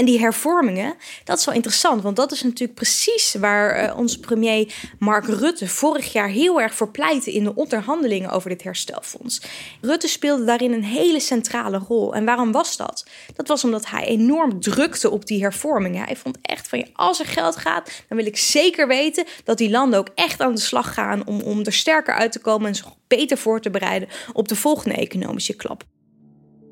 En 0.01 0.07
die 0.07 0.19
hervormingen, 0.19 0.93
dat 1.23 1.39
is 1.39 1.45
wel 1.45 1.55
interessant, 1.55 2.01
want 2.01 2.15
dat 2.15 2.31
is 2.31 2.43
natuurlijk 2.43 2.73
precies 2.73 3.33
waar 3.33 3.83
uh, 3.83 3.97
onze 3.97 4.19
premier 4.19 4.73
Mark 4.99 5.25
Rutte 5.25 5.67
vorig 5.67 6.13
jaar 6.13 6.27
heel 6.27 6.61
erg 6.61 6.73
voor 6.73 6.91
pleitte 6.91 7.33
in 7.33 7.43
de 7.43 7.55
onderhandelingen 7.55 8.29
over 8.29 8.49
dit 8.49 8.63
herstelfonds. 8.63 9.41
Rutte 9.81 10.07
speelde 10.07 10.43
daarin 10.43 10.73
een 10.73 10.83
hele 10.83 11.19
centrale 11.19 11.77
rol. 11.77 12.13
En 12.15 12.25
waarom 12.25 12.51
was 12.51 12.77
dat? 12.77 13.05
Dat 13.35 13.47
was 13.47 13.63
omdat 13.63 13.89
hij 13.89 14.05
enorm 14.05 14.59
drukte 14.59 15.09
op 15.09 15.25
die 15.25 15.41
hervormingen. 15.41 16.05
Hij 16.05 16.15
vond 16.15 16.37
echt 16.41 16.67
van 16.67 16.85
als 16.93 17.19
er 17.19 17.25
geld 17.25 17.55
gaat, 17.57 18.03
dan 18.07 18.17
wil 18.17 18.27
ik 18.27 18.37
zeker 18.37 18.87
weten 18.87 19.25
dat 19.43 19.57
die 19.57 19.69
landen 19.69 19.99
ook 19.99 20.09
echt 20.15 20.41
aan 20.41 20.55
de 20.55 20.61
slag 20.61 20.93
gaan 20.93 21.27
om, 21.27 21.41
om 21.41 21.59
er 21.59 21.73
sterker 21.73 22.13
uit 22.13 22.31
te 22.31 22.39
komen 22.39 22.67
en 22.67 22.75
zich 22.75 22.87
beter 23.07 23.37
voor 23.37 23.61
te 23.61 23.69
bereiden 23.69 24.09
op 24.33 24.47
de 24.47 24.55
volgende 24.55 24.95
economische 24.95 25.55
klap. 25.55 25.83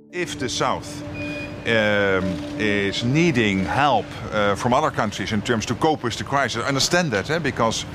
If 0.10 0.36
the 0.36 0.48
South 0.48 0.88
um, 1.66 2.24
is 2.60 3.04
needing 3.04 3.66
help 3.66 4.06
uh, 4.32 4.56
from 4.56 4.74
other 4.74 4.92
countries 4.92 5.32
in 5.32 5.42
terms 5.42 5.66
to 5.66 5.76
cope 5.76 6.04
with 6.04 6.18
the 6.18 6.24
crisis. 6.24 6.64
I 6.64 6.68
understand 6.68 7.12
that 7.12 7.30
eh, 7.30 7.40
because 7.40 7.86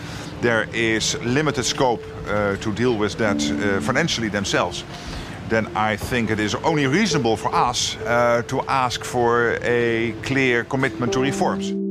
there 0.41 0.69
is 0.73 1.17
limited 1.23 1.65
scope 1.65 2.03
uh, 2.27 2.57
to 2.57 2.73
deal 2.73 2.97
with 2.97 3.17
that 3.19 3.43
uh, 3.43 3.81
financially 3.81 4.29
themselves. 4.29 4.85
Then 5.49 5.67
I 5.77 5.97
think 5.97 6.31
it 6.31 6.41
is 6.41 6.55
only 6.55 6.87
reasonable 6.87 7.37
for 7.37 7.55
us 7.55 7.97
to 8.49 8.63
ask 8.67 9.05
for 9.05 9.59
a 9.63 10.13
clear 10.23 10.65
commitment 10.65 11.13
to 11.13 11.21
reforms. 11.21 11.84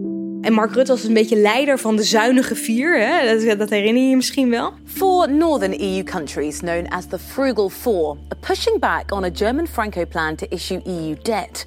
En 0.44 0.54
Mark 0.54 0.74
Rutte 0.74 0.92
was 0.92 1.04
een 1.04 1.14
beetje 1.14 1.36
leider 1.36 1.80
van 1.80 1.96
de 1.96 2.04
zuinige 2.04 2.56
vier, 2.56 3.00
hè? 3.00 3.38
Dat, 3.46 3.58
dat 3.58 3.70
herinner 3.70 4.04
je 4.04 4.10
je 4.10 4.16
misschien 4.16 4.50
wel. 4.50 4.74
Four 4.86 5.32
northern 5.32 5.82
EU 5.82 6.04
countries, 6.04 6.60
known 6.60 6.88
as 6.88 7.06
the 7.08 7.20
Frugal 7.20 7.70
Four, 7.70 8.18
are 8.28 8.40
pushing 8.40 8.80
back 8.80 9.12
on 9.12 9.24
a 9.24 9.30
German 9.34 9.68
Franco 9.68 10.06
plan 10.06 10.36
to 10.36 10.46
issue 10.50 10.82
EU 10.86 11.16
debt. 11.22 11.66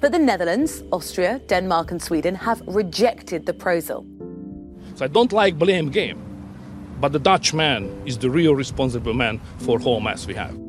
But 0.00 0.12
the 0.12 0.18
Netherlands, 0.18 0.82
Austria, 0.90 1.40
Denmark, 1.46 1.90
and 1.90 2.02
Sweden 2.02 2.34
have 2.34 2.62
rejected 2.66 3.46
the 3.46 3.52
proposal. 3.52 4.04
So 4.94 5.04
I 5.04 5.08
don't 5.08 5.32
like 5.32 5.56
blame 5.56 5.90
game, 5.90 6.16
but 7.00 7.12
the 7.12 7.20
Dutch 7.20 7.54
man 7.54 7.88
is 8.04 8.16
the 8.18 8.30
real 8.30 8.54
responsible 8.56 9.14
man 9.14 9.40
for 9.56 9.78
whole 9.80 10.00
mess 10.00 10.26
we 10.26 10.34
have. 10.34 10.67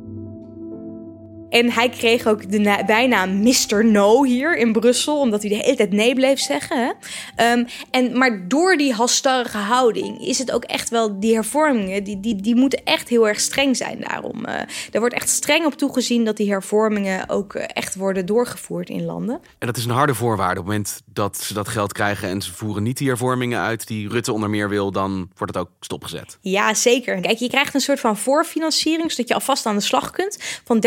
En 1.49 1.71
hij 1.71 1.89
kreeg 1.89 2.27
ook 2.27 2.51
de 2.51 2.83
bijnaam 2.85 3.41
Mr. 3.41 3.85
No 3.85 4.23
hier 4.23 4.57
in 4.57 4.71
Brussel, 4.71 5.19
omdat 5.19 5.41
hij 5.41 5.49
de 5.49 5.55
hele 5.55 5.75
tijd 5.75 5.91
nee 5.91 6.15
bleef 6.15 6.39
zeggen. 6.39 6.77
Hè? 6.77 7.51
Um, 7.51 7.65
en, 7.91 8.17
maar 8.17 8.47
door 8.47 8.77
die 8.77 8.93
halstarrige 8.93 9.57
houding 9.57 10.25
is 10.25 10.37
het 10.37 10.51
ook 10.51 10.63
echt 10.63 10.89
wel, 10.89 11.19
die 11.19 11.33
hervormingen, 11.33 12.03
die, 12.03 12.19
die, 12.19 12.35
die 12.35 12.55
moeten 12.55 12.83
echt 12.83 13.09
heel 13.09 13.27
erg 13.27 13.39
streng 13.39 13.77
zijn 13.77 13.99
daarom. 13.99 14.45
Uh, 14.45 14.53
er 14.91 14.99
wordt 14.99 15.15
echt 15.15 15.29
streng 15.29 15.65
op 15.65 15.73
toegezien 15.73 16.25
dat 16.25 16.37
die 16.37 16.49
hervormingen 16.49 17.29
ook 17.29 17.53
uh, 17.53 17.63
echt 17.67 17.95
worden 17.95 18.25
doorgevoerd 18.25 18.89
in 18.89 19.05
landen. 19.05 19.39
En 19.57 19.67
dat 19.67 19.77
is 19.77 19.85
een 19.85 19.91
harde 19.91 20.15
voorwaarde. 20.15 20.59
Op 20.59 20.65
het 20.65 20.75
moment 20.75 21.01
dat 21.13 21.37
ze 21.37 21.53
dat 21.53 21.67
geld 21.67 21.93
krijgen 21.93 22.29
en 22.29 22.41
ze 22.41 22.53
voeren 22.53 22.83
niet 22.83 22.97
die 22.97 23.07
hervormingen 23.07 23.59
uit 23.59 23.87
die 23.87 24.09
Rutte 24.09 24.33
onder 24.33 24.49
meer 24.49 24.69
wil, 24.69 24.91
dan 24.91 25.29
wordt 25.35 25.53
het 25.53 25.63
ook 25.63 25.69
stopgezet. 25.79 26.37
Ja, 26.41 26.73
zeker. 26.73 27.21
Kijk, 27.21 27.37
je 27.37 27.49
krijgt 27.49 27.73
een 27.73 27.79
soort 27.79 27.99
van 27.99 28.17
voorfinanciering, 28.17 29.11
zodat 29.11 29.27
je 29.27 29.33
alvast 29.33 29.65
aan 29.65 29.75
de 29.75 29.81
slag 29.81 30.11
kunt 30.11 30.37
van 30.63 30.83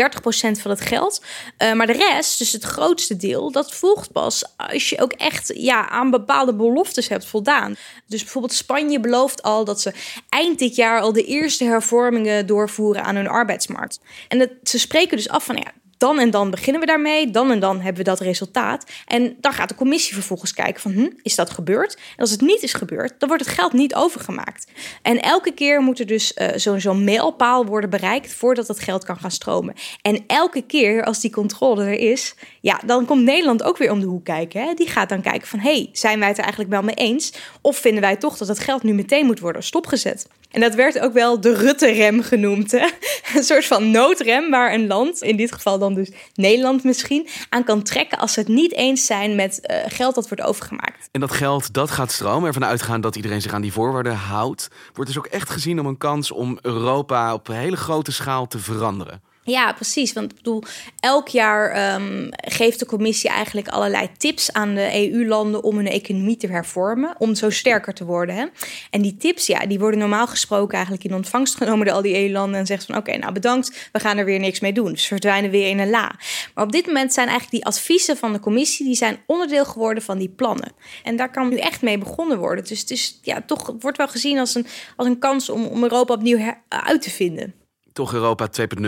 30% 0.52 0.52
van 0.59 0.71
het 0.71 0.81
geld. 0.81 1.21
Uh, 1.57 1.73
maar 1.73 1.87
de 1.87 1.93
rest, 1.93 2.37
dus 2.37 2.51
het 2.51 2.63
grootste 2.63 3.15
deel, 3.15 3.51
dat 3.51 3.73
volgt 3.73 4.11
pas 4.11 4.43
als 4.57 4.89
je 4.89 5.01
ook 5.01 5.13
echt 5.13 5.51
ja, 5.55 5.89
aan 5.89 6.09
bepaalde 6.09 6.55
beloftes 6.55 7.07
hebt 7.07 7.25
voldaan. 7.25 7.75
Dus 8.07 8.21
bijvoorbeeld 8.21 8.53
Spanje 8.53 8.99
belooft 8.99 9.41
al 9.43 9.65
dat 9.65 9.81
ze 9.81 9.93
eind 10.29 10.59
dit 10.59 10.75
jaar 10.75 11.01
al 11.01 11.13
de 11.13 11.25
eerste 11.25 11.63
hervormingen 11.63 12.45
doorvoeren 12.45 13.03
aan 13.03 13.15
hun 13.15 13.27
arbeidsmarkt. 13.27 13.99
En 14.27 14.59
ze 14.63 14.79
spreken 14.79 15.17
dus 15.17 15.29
af 15.29 15.45
van 15.45 15.55
ja, 15.55 15.71
dan 16.03 16.19
en 16.19 16.31
dan 16.31 16.49
beginnen 16.49 16.81
we 16.81 16.87
daarmee, 16.87 17.31
dan 17.31 17.51
en 17.51 17.59
dan 17.59 17.75
hebben 17.75 18.03
we 18.03 18.09
dat 18.09 18.19
resultaat. 18.19 18.85
En 19.07 19.35
dan 19.41 19.53
gaat 19.53 19.69
de 19.69 19.75
commissie 19.75 20.13
vervolgens 20.13 20.53
kijken 20.53 20.81
van, 20.81 20.91
hm, 20.91 21.09
is 21.21 21.35
dat 21.35 21.49
gebeurd? 21.49 21.93
En 21.93 22.17
als 22.17 22.31
het 22.31 22.41
niet 22.41 22.63
is 22.63 22.73
gebeurd, 22.73 23.13
dan 23.17 23.29
wordt 23.29 23.45
het 23.45 23.53
geld 23.53 23.73
niet 23.73 23.95
overgemaakt. 23.95 24.67
En 25.01 25.21
elke 25.21 25.51
keer 25.51 25.81
moet 25.81 25.99
er 25.99 26.05
dus 26.05 26.33
uh, 26.35 26.47
zo'n 26.55 26.79
zo 26.79 26.93
mijlpaal 26.93 27.65
worden 27.65 27.89
bereikt 27.89 28.33
voordat 28.33 28.67
het 28.67 28.79
geld 28.79 29.05
kan 29.05 29.17
gaan 29.17 29.31
stromen. 29.31 29.73
En 30.01 30.23
elke 30.27 30.61
keer 30.61 31.03
als 31.03 31.19
die 31.19 31.31
controle 31.31 31.83
er 31.83 32.11
is, 32.11 32.35
ja, 32.61 32.81
dan 32.85 33.05
komt 33.05 33.23
Nederland 33.23 33.63
ook 33.63 33.77
weer 33.77 33.91
om 33.91 33.99
de 33.99 34.05
hoek 34.05 34.23
kijken. 34.23 34.61
Hè? 34.61 34.73
Die 34.73 34.87
gaat 34.87 35.09
dan 35.09 35.21
kijken 35.21 35.47
van, 35.47 35.59
hey, 35.59 35.89
zijn 35.91 36.19
wij 36.19 36.27
het 36.27 36.37
er 36.37 36.43
eigenlijk 36.43 36.73
wel 36.73 36.83
mee 36.83 36.95
eens? 36.95 37.33
Of 37.61 37.77
vinden 37.77 38.01
wij 38.01 38.15
toch 38.15 38.37
dat 38.37 38.47
het 38.47 38.59
geld 38.59 38.83
nu 38.83 38.93
meteen 38.93 39.25
moet 39.25 39.39
worden 39.39 39.63
stopgezet? 39.63 40.27
En 40.53 40.61
dat 40.61 40.75
werd 40.75 40.99
ook 40.99 41.13
wel 41.13 41.41
de 41.41 41.53
Rutte-rem 41.53 42.21
genoemd. 42.21 42.71
Hè? 42.71 42.89
Een 43.35 43.43
soort 43.43 43.65
van 43.65 43.91
noodrem 43.91 44.49
waar 44.49 44.73
een 44.73 44.87
land, 44.87 45.21
in 45.21 45.37
dit 45.37 45.51
geval 45.51 45.79
dan 45.79 45.93
dus 45.93 46.11
Nederland 46.33 46.83
misschien, 46.83 47.27
aan 47.49 47.63
kan 47.63 47.83
trekken 47.83 48.17
als 48.17 48.33
ze 48.33 48.39
het 48.39 48.47
niet 48.47 48.73
eens 48.73 49.05
zijn 49.05 49.35
met 49.35 49.59
uh, 49.61 49.77
geld 49.87 50.15
dat 50.15 50.27
wordt 50.27 50.43
overgemaakt. 50.43 51.09
En 51.11 51.19
dat 51.19 51.31
geld 51.31 51.73
dat 51.73 51.91
gaat 51.91 52.11
stromen, 52.11 52.47
ervan 52.47 52.65
uitgaan 52.65 53.01
dat 53.01 53.15
iedereen 53.15 53.41
zich 53.41 53.53
aan 53.53 53.61
die 53.61 53.73
voorwaarden 53.73 54.15
houdt, 54.15 54.69
wordt 54.93 55.09
dus 55.09 55.19
ook 55.19 55.27
echt 55.27 55.49
gezien 55.49 55.79
om 55.79 55.85
een 55.85 55.97
kans 55.97 56.31
om 56.31 56.57
Europa 56.61 57.33
op 57.33 57.47
een 57.47 57.55
hele 57.55 57.77
grote 57.77 58.11
schaal 58.11 58.47
te 58.47 58.59
veranderen. 58.59 59.21
Ja, 59.45 59.73
precies. 59.73 60.13
Want 60.13 60.31
ik 60.31 60.37
bedoel, 60.37 60.63
elk 60.99 61.27
jaar 61.27 61.93
um, 61.95 62.29
geeft 62.31 62.79
de 62.79 62.85
commissie 62.85 63.29
eigenlijk 63.29 63.67
allerlei 63.67 64.09
tips 64.17 64.53
aan 64.53 64.75
de 64.75 65.09
EU-landen 65.11 65.63
om 65.63 65.75
hun 65.75 65.87
economie 65.87 66.37
te 66.37 66.47
hervormen, 66.47 67.15
om 67.17 67.35
zo 67.35 67.49
sterker 67.49 67.93
te 67.93 68.05
worden. 68.05 68.35
Hè? 68.35 68.45
En 68.89 69.01
die 69.01 69.17
tips, 69.17 69.47
ja, 69.47 69.65
die 69.65 69.79
worden 69.79 69.99
normaal 69.99 70.27
gesproken 70.27 70.73
eigenlijk 70.73 71.03
in 71.05 71.13
ontvangst 71.13 71.55
genomen 71.55 71.85
door 71.85 71.95
al 71.95 72.01
die 72.01 72.15
EU-landen 72.15 72.59
en 72.59 72.65
zegt 72.65 72.85
van 72.85 72.95
oké, 72.95 73.17
nou 73.17 73.33
bedankt, 73.33 73.89
we 73.91 73.99
gaan 73.99 74.17
er 74.17 74.25
weer 74.25 74.39
niks 74.39 74.59
mee 74.59 74.73
doen. 74.73 74.91
Dus 74.91 75.05
verdwijnen 75.05 75.51
weer 75.51 75.69
in 75.69 75.79
een 75.79 75.89
la. 75.89 76.15
Maar 76.53 76.63
op 76.63 76.71
dit 76.71 76.85
moment 76.85 77.13
zijn 77.13 77.27
eigenlijk 77.27 77.63
die 77.63 77.73
adviezen 77.73 78.17
van 78.17 78.33
de 78.33 78.39
commissie, 78.39 78.85
die 78.85 78.95
zijn 78.95 79.17
onderdeel 79.25 79.65
geworden 79.65 80.03
van 80.03 80.17
die 80.17 80.29
plannen. 80.29 80.71
En 81.03 81.15
daar 81.15 81.31
kan 81.31 81.49
nu 81.49 81.57
echt 81.57 81.81
mee 81.81 81.97
begonnen 81.97 82.37
worden. 82.37 82.65
Dus 82.65 82.79
het 82.79 82.91
is 82.91 83.19
ja, 83.21 83.41
toch, 83.45 83.73
wordt 83.79 83.97
wel 83.97 84.07
gezien 84.07 84.39
als 84.39 84.55
een, 84.55 84.65
als 84.95 85.07
een 85.07 85.19
kans 85.19 85.49
om, 85.49 85.65
om 85.65 85.83
Europa 85.83 86.13
opnieuw 86.13 86.55
uit 86.69 87.01
te 87.01 87.09
vinden 87.09 87.62
toch 87.93 88.13
Europa 88.13 88.49
2.0. 88.61 88.85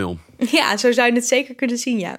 Ja, 0.50 0.76
zo 0.76 0.92
zou 0.92 1.08
je 1.08 1.14
het 1.14 1.26
zeker 1.26 1.54
kunnen 1.54 1.78
zien, 1.78 1.98
ja. 1.98 2.16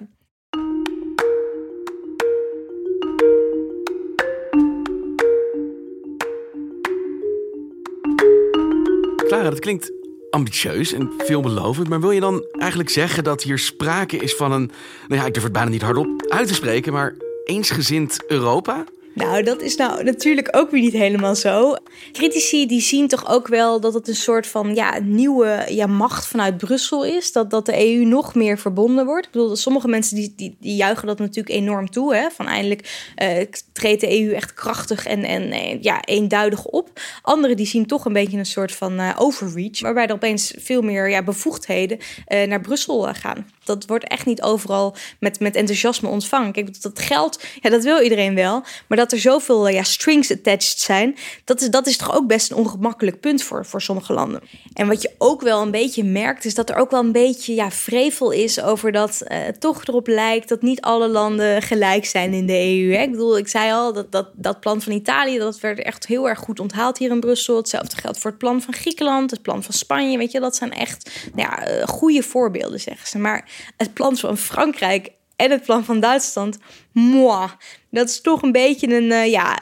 Clara, 9.26 9.50
dat 9.50 9.58
klinkt 9.58 9.92
ambitieus 10.30 10.92
en 10.92 11.12
veelbelovend, 11.18 11.88
maar 11.88 12.00
wil 12.00 12.10
je 12.10 12.20
dan 12.20 12.46
eigenlijk 12.58 12.90
zeggen 12.90 13.24
dat 13.24 13.42
hier 13.42 13.58
sprake 13.58 14.16
is 14.16 14.34
van 14.34 14.52
een, 14.52 14.70
nou 15.08 15.20
ja, 15.20 15.26
ik 15.26 15.32
durf 15.32 15.44
het 15.44 15.52
bijna 15.52 15.70
niet 15.70 15.82
hardop 15.82 16.26
uit 16.28 16.48
te 16.48 16.54
spreken, 16.54 16.92
maar 16.92 17.16
eensgezind 17.44 18.24
Europa? 18.26 18.84
Nou, 19.18 19.42
dat 19.42 19.62
is 19.62 19.76
nou 19.76 20.04
natuurlijk 20.04 20.56
ook 20.56 20.70
weer 20.70 20.80
niet 20.80 20.92
helemaal 20.92 21.34
zo. 21.34 21.74
Critici 22.12 22.66
die 22.66 22.80
zien 22.80 23.08
toch 23.08 23.28
ook 23.28 23.48
wel 23.48 23.80
dat 23.80 23.94
het 23.94 24.08
een 24.08 24.14
soort 24.14 24.46
van 24.46 24.74
ja, 24.74 24.98
nieuwe 25.02 25.64
ja, 25.68 25.86
macht 25.86 26.26
vanuit 26.26 26.56
Brussel 26.56 27.04
is. 27.04 27.32
Dat, 27.32 27.50
dat 27.50 27.66
de 27.66 27.86
EU 27.86 28.04
nog 28.04 28.34
meer 28.34 28.58
verbonden 28.58 29.06
wordt. 29.06 29.26
Ik 29.26 29.32
bedoel, 29.32 29.56
sommige 29.56 29.88
mensen 29.88 30.16
die, 30.16 30.32
die, 30.36 30.56
die 30.60 30.76
juichen 30.76 31.06
dat 31.06 31.18
natuurlijk 31.18 31.56
enorm 31.56 31.90
toe. 31.90 32.14
Hè? 32.14 32.30
Van 32.30 32.46
eindelijk 32.46 33.12
uh, 33.22 33.44
treedt 33.72 34.00
de 34.00 34.20
EU 34.20 34.32
echt 34.32 34.54
krachtig 34.54 35.06
en, 35.06 35.24
en 35.24 35.50
eh, 35.50 35.82
ja, 35.82 36.04
eenduidig 36.04 36.64
op. 36.64 37.00
Anderen 37.22 37.56
die 37.56 37.66
zien 37.66 37.86
toch 37.86 38.04
een 38.04 38.12
beetje 38.12 38.38
een 38.38 38.46
soort 38.46 38.72
van 38.72 39.00
uh, 39.00 39.14
overreach. 39.18 39.80
Waarbij 39.80 40.06
er 40.06 40.14
opeens 40.14 40.54
veel 40.58 40.82
meer 40.82 41.08
ja, 41.10 41.22
bevoegdheden 41.22 41.98
naar 42.26 42.60
Brussel 42.60 43.14
gaan 43.14 43.46
dat 43.68 43.86
wordt 43.86 44.08
echt 44.08 44.26
niet 44.26 44.42
overal 44.42 44.96
met, 45.20 45.40
met 45.40 45.56
enthousiasme 45.56 46.08
ontvangen. 46.08 46.52
Kijk, 46.52 46.82
dat 46.82 46.98
geld, 46.98 47.42
ja, 47.60 47.70
dat 47.70 47.84
wil 47.84 48.00
iedereen 48.00 48.34
wel. 48.34 48.64
Maar 48.86 48.98
dat 48.98 49.12
er 49.12 49.18
zoveel 49.18 49.68
ja, 49.68 49.82
strings 49.82 50.32
attached 50.32 50.78
zijn, 50.78 51.16
dat 51.44 51.60
is, 51.60 51.70
dat 51.70 51.86
is 51.86 51.96
toch 51.96 52.14
ook 52.14 52.26
best 52.26 52.50
een 52.50 52.56
ongemakkelijk 52.56 53.20
punt 53.20 53.42
voor, 53.42 53.66
voor 53.66 53.82
sommige 53.82 54.12
landen. 54.12 54.40
En 54.72 54.86
wat 54.86 55.02
je 55.02 55.10
ook 55.18 55.40
wel 55.40 55.62
een 55.62 55.70
beetje 55.70 56.04
merkt, 56.04 56.44
is 56.44 56.54
dat 56.54 56.70
er 56.70 56.76
ook 56.76 56.90
wel 56.90 57.00
een 57.00 57.12
beetje 57.12 57.54
ja, 57.54 57.70
vrevel 57.70 58.30
is 58.30 58.60
over 58.60 58.92
dat 58.92 59.22
uh, 59.22 59.38
het 59.44 59.60
toch 59.60 59.84
erop 59.84 60.06
lijkt 60.06 60.48
dat 60.48 60.62
niet 60.62 60.80
alle 60.80 61.08
landen 61.08 61.62
gelijk 61.62 62.04
zijn 62.04 62.32
in 62.32 62.46
de 62.46 62.52
EU. 62.52 62.94
Hè? 62.94 63.02
Ik 63.02 63.10
bedoel, 63.10 63.38
ik 63.38 63.48
zei 63.48 63.72
al, 63.72 63.92
dat, 63.92 64.12
dat, 64.12 64.28
dat 64.34 64.60
plan 64.60 64.82
van 64.82 64.92
Italië, 64.92 65.38
dat 65.38 65.60
werd 65.60 65.82
echt 65.82 66.06
heel 66.06 66.28
erg 66.28 66.38
goed 66.38 66.60
onthaald 66.60 66.98
hier 66.98 67.10
in 67.10 67.20
Brussel. 67.20 67.56
Hetzelfde 67.56 67.96
geldt 67.96 68.18
voor 68.18 68.30
het 68.30 68.38
plan 68.38 68.62
van 68.62 68.74
Griekenland, 68.74 69.30
het 69.30 69.42
plan 69.42 69.62
van 69.62 69.74
Spanje. 69.74 70.18
Weet 70.18 70.32
je, 70.32 70.40
dat 70.40 70.56
zijn 70.56 70.72
echt 70.72 71.10
nou 71.34 71.48
ja, 71.48 71.70
uh, 71.70 71.86
goede 71.86 72.22
voorbeelden, 72.22 72.80
zeggen 72.80 73.08
ze. 73.08 73.18
Maar 73.18 73.50
het 73.76 73.94
plan 73.94 74.16
van 74.16 74.36
Frankrijk 74.36 75.10
en 75.36 75.50
het 75.50 75.62
plan 75.62 75.84
van 75.84 76.00
Duitsland, 76.00 76.58
moi, 76.98 77.48
dat 77.90 78.08
is 78.08 78.20
toch 78.20 78.42
een 78.42 78.52
beetje 78.52 78.96
een, 78.96 79.10
uh, 79.10 79.30
ja, 79.30 79.58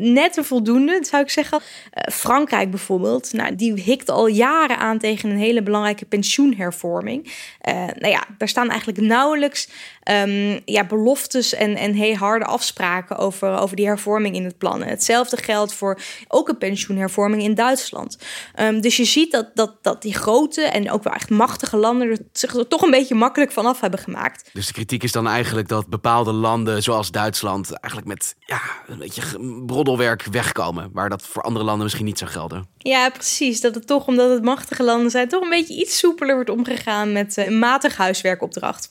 net 0.00 0.36
een 0.36 0.44
voldoende, 0.44 0.98
zou 1.00 1.22
ik 1.22 1.30
zeggen. 1.30 1.60
Uh, 1.60 2.14
Frankrijk 2.14 2.70
bijvoorbeeld, 2.70 3.32
nou, 3.32 3.54
die 3.54 3.72
hikt 3.82 4.10
al 4.10 4.26
jaren 4.26 4.78
aan 4.78 4.98
tegen 4.98 5.30
een 5.30 5.38
hele 5.38 5.62
belangrijke 5.62 6.04
pensioenhervorming. 6.04 7.32
Uh, 7.68 7.74
nou 7.74 8.08
ja, 8.08 8.24
daar 8.38 8.48
staan 8.48 8.70
eigenlijk 8.70 9.00
nauwelijks 9.00 9.68
um, 10.10 10.60
ja, 10.64 10.86
beloftes 10.86 11.54
en, 11.54 11.76
en 11.76 11.92
heel 11.92 12.14
harde 12.14 12.44
afspraken 12.44 13.16
over, 13.16 13.58
over 13.58 13.76
die 13.76 13.86
hervorming 13.86 14.34
in 14.34 14.44
het 14.44 14.58
plan. 14.58 14.82
Hetzelfde 14.82 15.36
geldt 15.36 15.74
voor 15.74 16.00
ook 16.28 16.48
een 16.48 16.58
pensioenhervorming 16.58 17.42
in 17.42 17.54
Duitsland. 17.54 18.18
Um, 18.60 18.80
dus 18.80 18.96
je 18.96 19.04
ziet 19.04 19.32
dat, 19.32 19.50
dat, 19.54 19.76
dat 19.82 20.02
die 20.02 20.14
grote 20.14 20.62
en 20.62 20.90
ook 20.90 21.02
wel 21.02 21.12
echt 21.12 21.30
machtige 21.30 21.76
landen 21.76 22.28
zich 22.32 22.54
er 22.54 22.68
toch 22.68 22.82
een 22.82 22.90
beetje 22.90 23.14
makkelijk 23.14 23.52
vanaf 23.52 23.80
hebben 23.80 24.00
gemaakt. 24.00 24.50
Dus 24.52 24.66
de 24.66 24.72
kritiek 24.72 25.02
is 25.02 25.12
dan 25.12 25.28
eigenlijk 25.28 25.68
dat 25.68 25.86
bepaalde 25.86 26.32
landen, 26.32 26.77
zoals 26.82 27.10
Duitsland, 27.10 27.72
eigenlijk 27.72 28.06
met 28.14 28.34
ja, 28.38 28.60
een 28.86 28.98
beetje 28.98 29.22
broddelwerk 29.66 30.22
wegkomen. 30.22 30.90
Waar 30.92 31.08
dat 31.08 31.22
voor 31.22 31.42
andere 31.42 31.64
landen 31.64 31.84
misschien 31.84 32.04
niet 32.04 32.18
zou 32.18 32.30
gelden. 32.30 32.66
Ja, 32.78 33.10
precies. 33.10 33.60
Dat 33.60 33.74
het 33.74 33.86
toch, 33.86 34.06
omdat 34.06 34.30
het 34.30 34.42
machtige 34.42 34.82
landen 34.82 35.10
zijn, 35.10 35.28
toch 35.28 35.42
een 35.42 35.48
beetje 35.48 35.74
iets 35.74 35.98
soepeler 35.98 36.34
wordt 36.34 36.50
omgegaan 36.50 37.12
met 37.12 37.36
een 37.36 37.52
uh, 37.52 37.58
matig 37.58 37.96
huiswerkopdracht. 37.96 38.90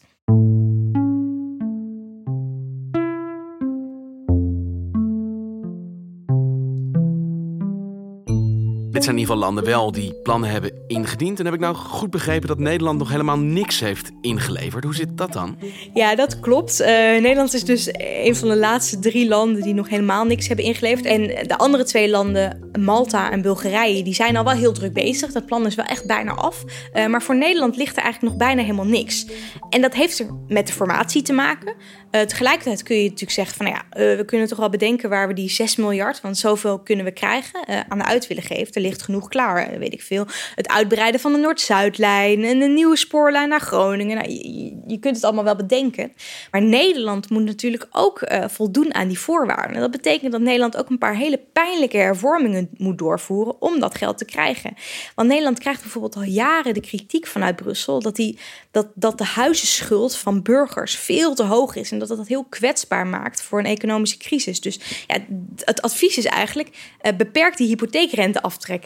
Zijn 9.07 9.19
in 9.19 9.21
ieder 9.21 9.35
geval 9.35 9.53
landen 9.53 9.73
wel 9.73 9.91
die 9.91 10.13
plannen 10.23 10.49
hebben 10.49 10.71
ingediend. 10.87 11.39
En 11.39 11.45
heb 11.45 11.53
ik 11.53 11.59
nou 11.59 11.75
goed 11.75 12.09
begrepen 12.09 12.47
dat 12.47 12.59
Nederland 12.59 12.99
nog 12.99 13.09
helemaal 13.09 13.37
niks 13.37 13.79
heeft 13.79 14.11
ingeleverd? 14.21 14.83
Hoe 14.83 14.95
zit 14.95 15.17
dat 15.17 15.33
dan? 15.33 15.57
Ja, 15.93 16.15
dat 16.15 16.39
klopt. 16.39 16.81
Uh, 16.81 16.87
Nederland 16.87 17.53
is 17.53 17.63
dus 17.63 17.89
een 17.97 18.35
van 18.35 18.47
de 18.47 18.55
laatste 18.55 18.99
drie 18.99 19.27
landen 19.27 19.61
die 19.61 19.73
nog 19.73 19.89
helemaal 19.89 20.25
niks 20.25 20.47
hebben 20.47 20.65
ingeleverd. 20.65 21.05
En 21.05 21.47
de 21.47 21.57
andere 21.57 21.83
twee 21.83 22.09
landen, 22.09 22.69
Malta 22.79 23.31
en 23.31 23.41
Bulgarije, 23.41 24.03
die 24.03 24.13
zijn 24.13 24.37
al 24.37 24.43
wel 24.43 24.53
heel 24.53 24.73
druk 24.73 24.93
bezig. 24.93 25.31
Dat 25.31 25.45
plan 25.45 25.65
is 25.65 25.75
wel 25.75 25.85
echt 25.85 26.05
bijna 26.05 26.31
af. 26.31 26.63
Uh, 26.93 27.07
maar 27.07 27.21
voor 27.21 27.35
Nederland 27.35 27.75
ligt 27.75 27.97
er 27.97 28.03
eigenlijk 28.03 28.33
nog 28.33 28.47
bijna 28.47 28.61
helemaal 28.61 28.85
niks. 28.85 29.25
En 29.69 29.81
dat 29.81 29.93
heeft 29.93 30.19
er 30.19 30.27
met 30.47 30.67
de 30.67 30.73
formatie 30.73 31.21
te 31.21 31.33
maken. 31.33 31.75
Uh, 32.11 32.21
tegelijkertijd 32.21 32.83
kun 32.83 32.95
je 32.95 33.03
natuurlijk 33.03 33.31
zeggen 33.31 33.55
van, 33.55 33.65
nou 33.65 33.77
ja, 33.77 34.15
we 34.17 34.25
kunnen 34.25 34.47
toch 34.47 34.57
wel 34.57 34.69
bedenken 34.69 35.09
waar 35.09 35.27
we 35.27 35.33
die 35.33 35.49
6 35.49 35.75
miljard, 35.75 36.21
want 36.21 36.37
zoveel 36.37 36.79
kunnen 36.79 37.05
we 37.05 37.11
krijgen, 37.11 37.67
aan 37.89 37.97
de 37.97 38.03
uit 38.03 38.27
willen 38.27 38.43
geven. 38.43 38.73
Er 38.73 38.81
ligt 38.81 38.96
genoeg 39.01 39.27
klaar, 39.27 39.79
weet 39.79 39.93
ik 39.93 40.01
veel. 40.01 40.25
Het 40.55 40.67
uitbreiden 40.67 41.19
van 41.19 41.31
de 41.31 41.37
Noord-Zuidlijn 41.37 42.43
en 42.43 42.61
een 42.61 42.73
nieuwe 42.73 42.97
spoorlijn 42.97 43.49
naar 43.49 43.59
Groningen. 43.59 44.17
Nou, 44.17 44.29
je, 44.29 44.77
je, 44.87 44.99
kunt 44.99 45.15
het 45.15 45.23
allemaal 45.23 45.43
wel 45.43 45.55
bedenken. 45.55 46.13
Maar 46.51 46.61
Nederland 46.61 47.29
moet 47.29 47.43
natuurlijk 47.43 47.87
ook 47.91 48.21
uh, 48.21 48.47
voldoen 48.47 48.93
aan 48.93 49.07
die 49.07 49.19
voorwaarden. 49.19 49.75
En 49.75 49.81
dat 49.81 49.91
betekent 49.91 50.31
dat 50.31 50.41
Nederland 50.41 50.77
ook 50.77 50.89
een 50.89 50.97
paar 50.97 51.15
hele 51.15 51.39
pijnlijke 51.53 51.97
hervormingen 51.97 52.69
moet 52.77 52.97
doorvoeren 52.97 53.61
om 53.61 53.79
dat 53.79 53.97
geld 53.97 54.17
te 54.17 54.25
krijgen. 54.25 54.73
Want 55.15 55.27
Nederland 55.27 55.59
krijgt 55.59 55.81
bijvoorbeeld 55.81 56.15
al 56.15 56.23
jaren 56.23 56.73
de 56.73 56.79
kritiek 56.79 57.27
vanuit 57.27 57.55
Brussel 57.55 57.99
dat, 57.99 58.15
die, 58.15 58.39
dat, 58.71 58.87
dat 58.93 59.17
de 59.17 59.25
huizenschuld 59.25 60.15
van 60.15 60.41
burgers 60.41 60.97
veel 60.97 61.35
te 61.35 61.43
hoog 61.43 61.75
is 61.75 61.91
en 61.91 61.99
dat 61.99 62.07
dat 62.07 62.27
heel 62.27 62.43
kwetsbaar 62.43 63.07
maakt 63.07 63.41
voor 63.41 63.59
een 63.59 63.65
economische 63.65 64.17
crisis. 64.17 64.61
Dus 64.61 64.79
ja, 65.07 65.17
het 65.65 65.81
advies 65.81 66.17
is 66.17 66.25
eigenlijk: 66.25 66.69
uh, 67.01 67.11
beperk 67.17 67.57
die 67.57 67.67
hypotheekrente 67.67 68.41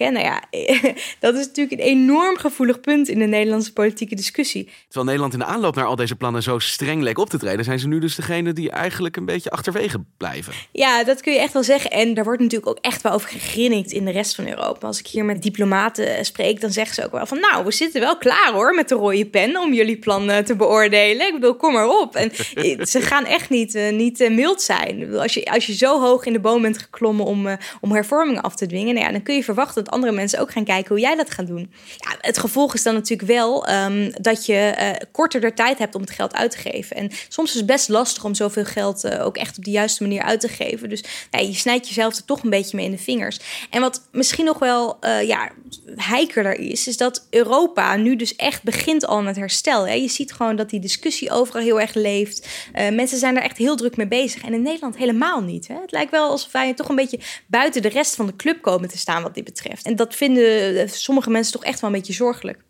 Nou 0.10 0.26
ja, 0.26 0.44
dat 1.20 1.36
is 1.36 1.46
natuurlijk 1.46 1.82
een 1.82 1.88
enorm 1.88 2.38
gevoelig 2.38 2.82
punt 2.82 3.08
in 3.08 3.20
de 3.20 3.26
Nederlandse 3.26 3.74
politieke 3.74 4.16
discussie. 4.16 4.70
Terwijl 4.84 5.06
Nederland 5.06 5.34
in 5.34 5.40
de 5.40 5.46
aanloop 5.46 5.76
naar 5.76 5.86
al 5.86 5.96
deze 5.96 6.16
plannen 6.16 6.44
zo 6.44 6.60
streng 6.60 7.02
leek 7.02 7.18
op 7.18 7.30
te 7.30 7.38
treden, 7.38 7.66
zijn 7.66 7.80
ze 7.80 7.88
nu 7.88 8.00
dus 8.00 8.16
degene 8.16 8.54
die 8.54 8.72
eigenlijk 8.72 9.18
een 9.18 9.26
beetje 9.26 9.50
achterwege 9.50 10.04
blijven. 10.18 10.54
Ja, 10.72 11.04
dat 11.04 11.22
kun 11.22 11.34
je 11.34 11.40
echt 11.40 11.54
wel 11.54 11.64
zeggen. 11.64 11.92
En 11.92 12.14
daar 12.14 12.24
wordt 12.24 12.42
natuurlijk 12.42 12.70
ook 12.70 12.78
echt 12.82 13.02
wel 13.02 13.12
over 13.12 13.30
gegrinnikt 13.30 13.92
in 13.92 14.06
de 14.06 14.12
rest 14.12 14.36
van 14.36 14.48
Europa. 14.48 14.88
Als 14.88 15.00
ik 15.00 15.08
hier 15.08 15.26
met 15.26 15.44
diplomaten 15.44 16.26
spreek, 16.26 16.62
dan 16.62 16.72
zeggen 16.72 16.96
ze 16.96 17.06
ook 17.06 17.12
wel 17.12 17.26
van, 17.26 17.40
nou, 17.40 17.66
we 17.66 17.72
zitten 17.72 18.02
wel 18.02 18.18
klaar 18.18 18.52
hoor 18.54 18.76
met 18.76 18.90
de 18.90 18.96
rode 18.96 19.26
pen 19.26 19.58
om 19.58 19.74
jullie 19.74 19.98
plannen 19.98 20.46
te 20.46 20.56
beoordelen. 20.56 21.28
Ik 21.28 21.34
bedoel, 21.34 21.56
kom 21.56 21.74
maar 21.74 21.90
op. 21.90 22.16
En 22.16 22.32
ze 22.88 23.02
gaan 23.02 23.26
echt 23.26 23.50
niet, 23.50 23.76
uh, 23.76 23.92
niet 23.92 24.30
mild 24.30 24.62
zijn. 24.62 25.18
Als 25.18 25.34
je, 25.34 25.46
als 25.46 25.66
je 25.66 25.74
zo 25.74 26.00
hoog 26.02 26.26
in 26.26 26.34
de 26.34 26.40
boom 26.40 26.62
bent 26.62 26.78
geklommen 26.78 27.26
om, 27.26 27.48
uh, 27.48 27.54
om 27.82 27.92
hervormingen 27.92 28.42
af 28.42 28.56
te 28.56 28.66
dwingen, 28.66 28.94
nou 28.94 29.06
ja, 29.06 29.12
dan 29.12 29.24
kun 29.24 29.36
je 29.36 29.44
verwachten 29.44 29.84
dat 29.84 29.91
andere 29.92 30.12
mensen 30.12 30.40
ook 30.40 30.52
gaan 30.52 30.64
kijken 30.64 30.90
hoe 30.90 31.00
jij 31.00 31.16
dat 31.16 31.32
gaat 31.32 31.48
doen. 31.48 31.72
Ja, 31.98 32.16
het 32.22 32.38
gevolg 32.38 32.74
is 32.74 32.84
dan 32.84 32.94
natuurlijk 32.94 33.30
wel 33.30 33.70
um, 33.70 34.12
dat 34.22 34.46
je 34.46 34.76
uh, 34.80 34.90
korter 35.12 35.42
de 35.42 35.54
tijd 35.54 35.78
hebt 35.78 35.96
om 35.96 36.02
het 36.02 36.12
geld 36.12 36.34
uit 36.34 36.52
te 36.52 36.58
geven. 36.58 36.96
En 36.96 37.10
soms 37.30 37.50
is 37.50 37.56
het 37.56 37.66
best 37.66 37.90
lastig 37.90 38.24
om 38.24 38.36
zoveel 38.36 38.66
geld 38.66 39.06
uh, 39.06 39.26
ook 39.26 39.38
echt 39.38 39.58
op 39.58 39.64
de 39.64 39.72
juiste 39.72 40.04
manier 40.04 40.22
uit 40.22 40.40
te 40.40 40.48
geven. 40.48 40.90
Dus 40.90 41.04
ja, 41.32 41.40
je 41.40 41.54
snijdt 41.54 41.88
jezelf 41.88 42.16
er 42.16 42.26
toch 42.26 42.44
een 42.44 42.50
beetje 42.50 42.76
mee 42.76 42.86
in 42.86 42.92
de 42.92 42.98
vingers. 42.98 43.40
En 43.70 43.82
wat 43.82 44.02
misschien 44.12 44.46
nog 44.46 44.60
wel 44.60 44.98
uh, 45.02 45.28
ja, 45.28 45.52
heikerder 45.96 46.60
is, 46.60 46.88
is 46.88 46.98
dat 46.98 47.28
Europa 47.30 47.96
nu 47.96 48.16
dus 48.16 48.36
echt 48.36 48.64
begint 48.64 49.06
al 49.06 49.22
met 49.22 49.36
herstel. 49.36 49.88
Hè? 49.88 49.94
Je 49.94 50.08
ziet 50.08 50.34
gewoon 50.34 50.56
dat 50.56 50.70
die 50.70 50.80
discussie 50.80 51.32
overal 51.32 51.62
heel 51.62 51.82
erg 51.82 51.94
leeft. 51.94 52.48
mensen 52.74 53.18
zijn 53.18 53.38
er 53.38 53.44
echt 53.44 53.58
heel 53.58 53.76
druk 53.76 53.98
mee 53.98 54.08
bezig. 54.08 54.44
En 54.44 54.54
in 54.54 54.62
Nederland 54.62 54.98
helemaal 54.98 55.42
niet. 55.42 55.68
Hè? 55.68 55.76
Het 55.82 55.92
lijkt 55.92 56.12
wel 56.12 56.30
alsof 56.30 56.52
wij 56.52 56.74
toch 56.74 56.90
een 56.90 56.96
beetje 56.96 57.20
buiten 57.48 57.82
de 57.82 57.90
rest 57.90 58.16
van 58.16 58.26
de 58.26 58.36
club 58.36 58.62
komen 58.62 58.90
te 58.90 58.98
staan 58.98 59.24
wat 59.24 59.36
dit 59.36 59.44
betreft. 59.44 59.81
En 59.84 59.96
dat 59.96 60.16
vinden 60.16 60.90
sommige 60.90 61.30
mensen 61.30 61.54
toch 61.54 61.64
echt 61.64 61.80
wel 61.80 61.90
een 61.90 61.96
beetje 61.96 62.14
zorgelijk. 62.14 62.64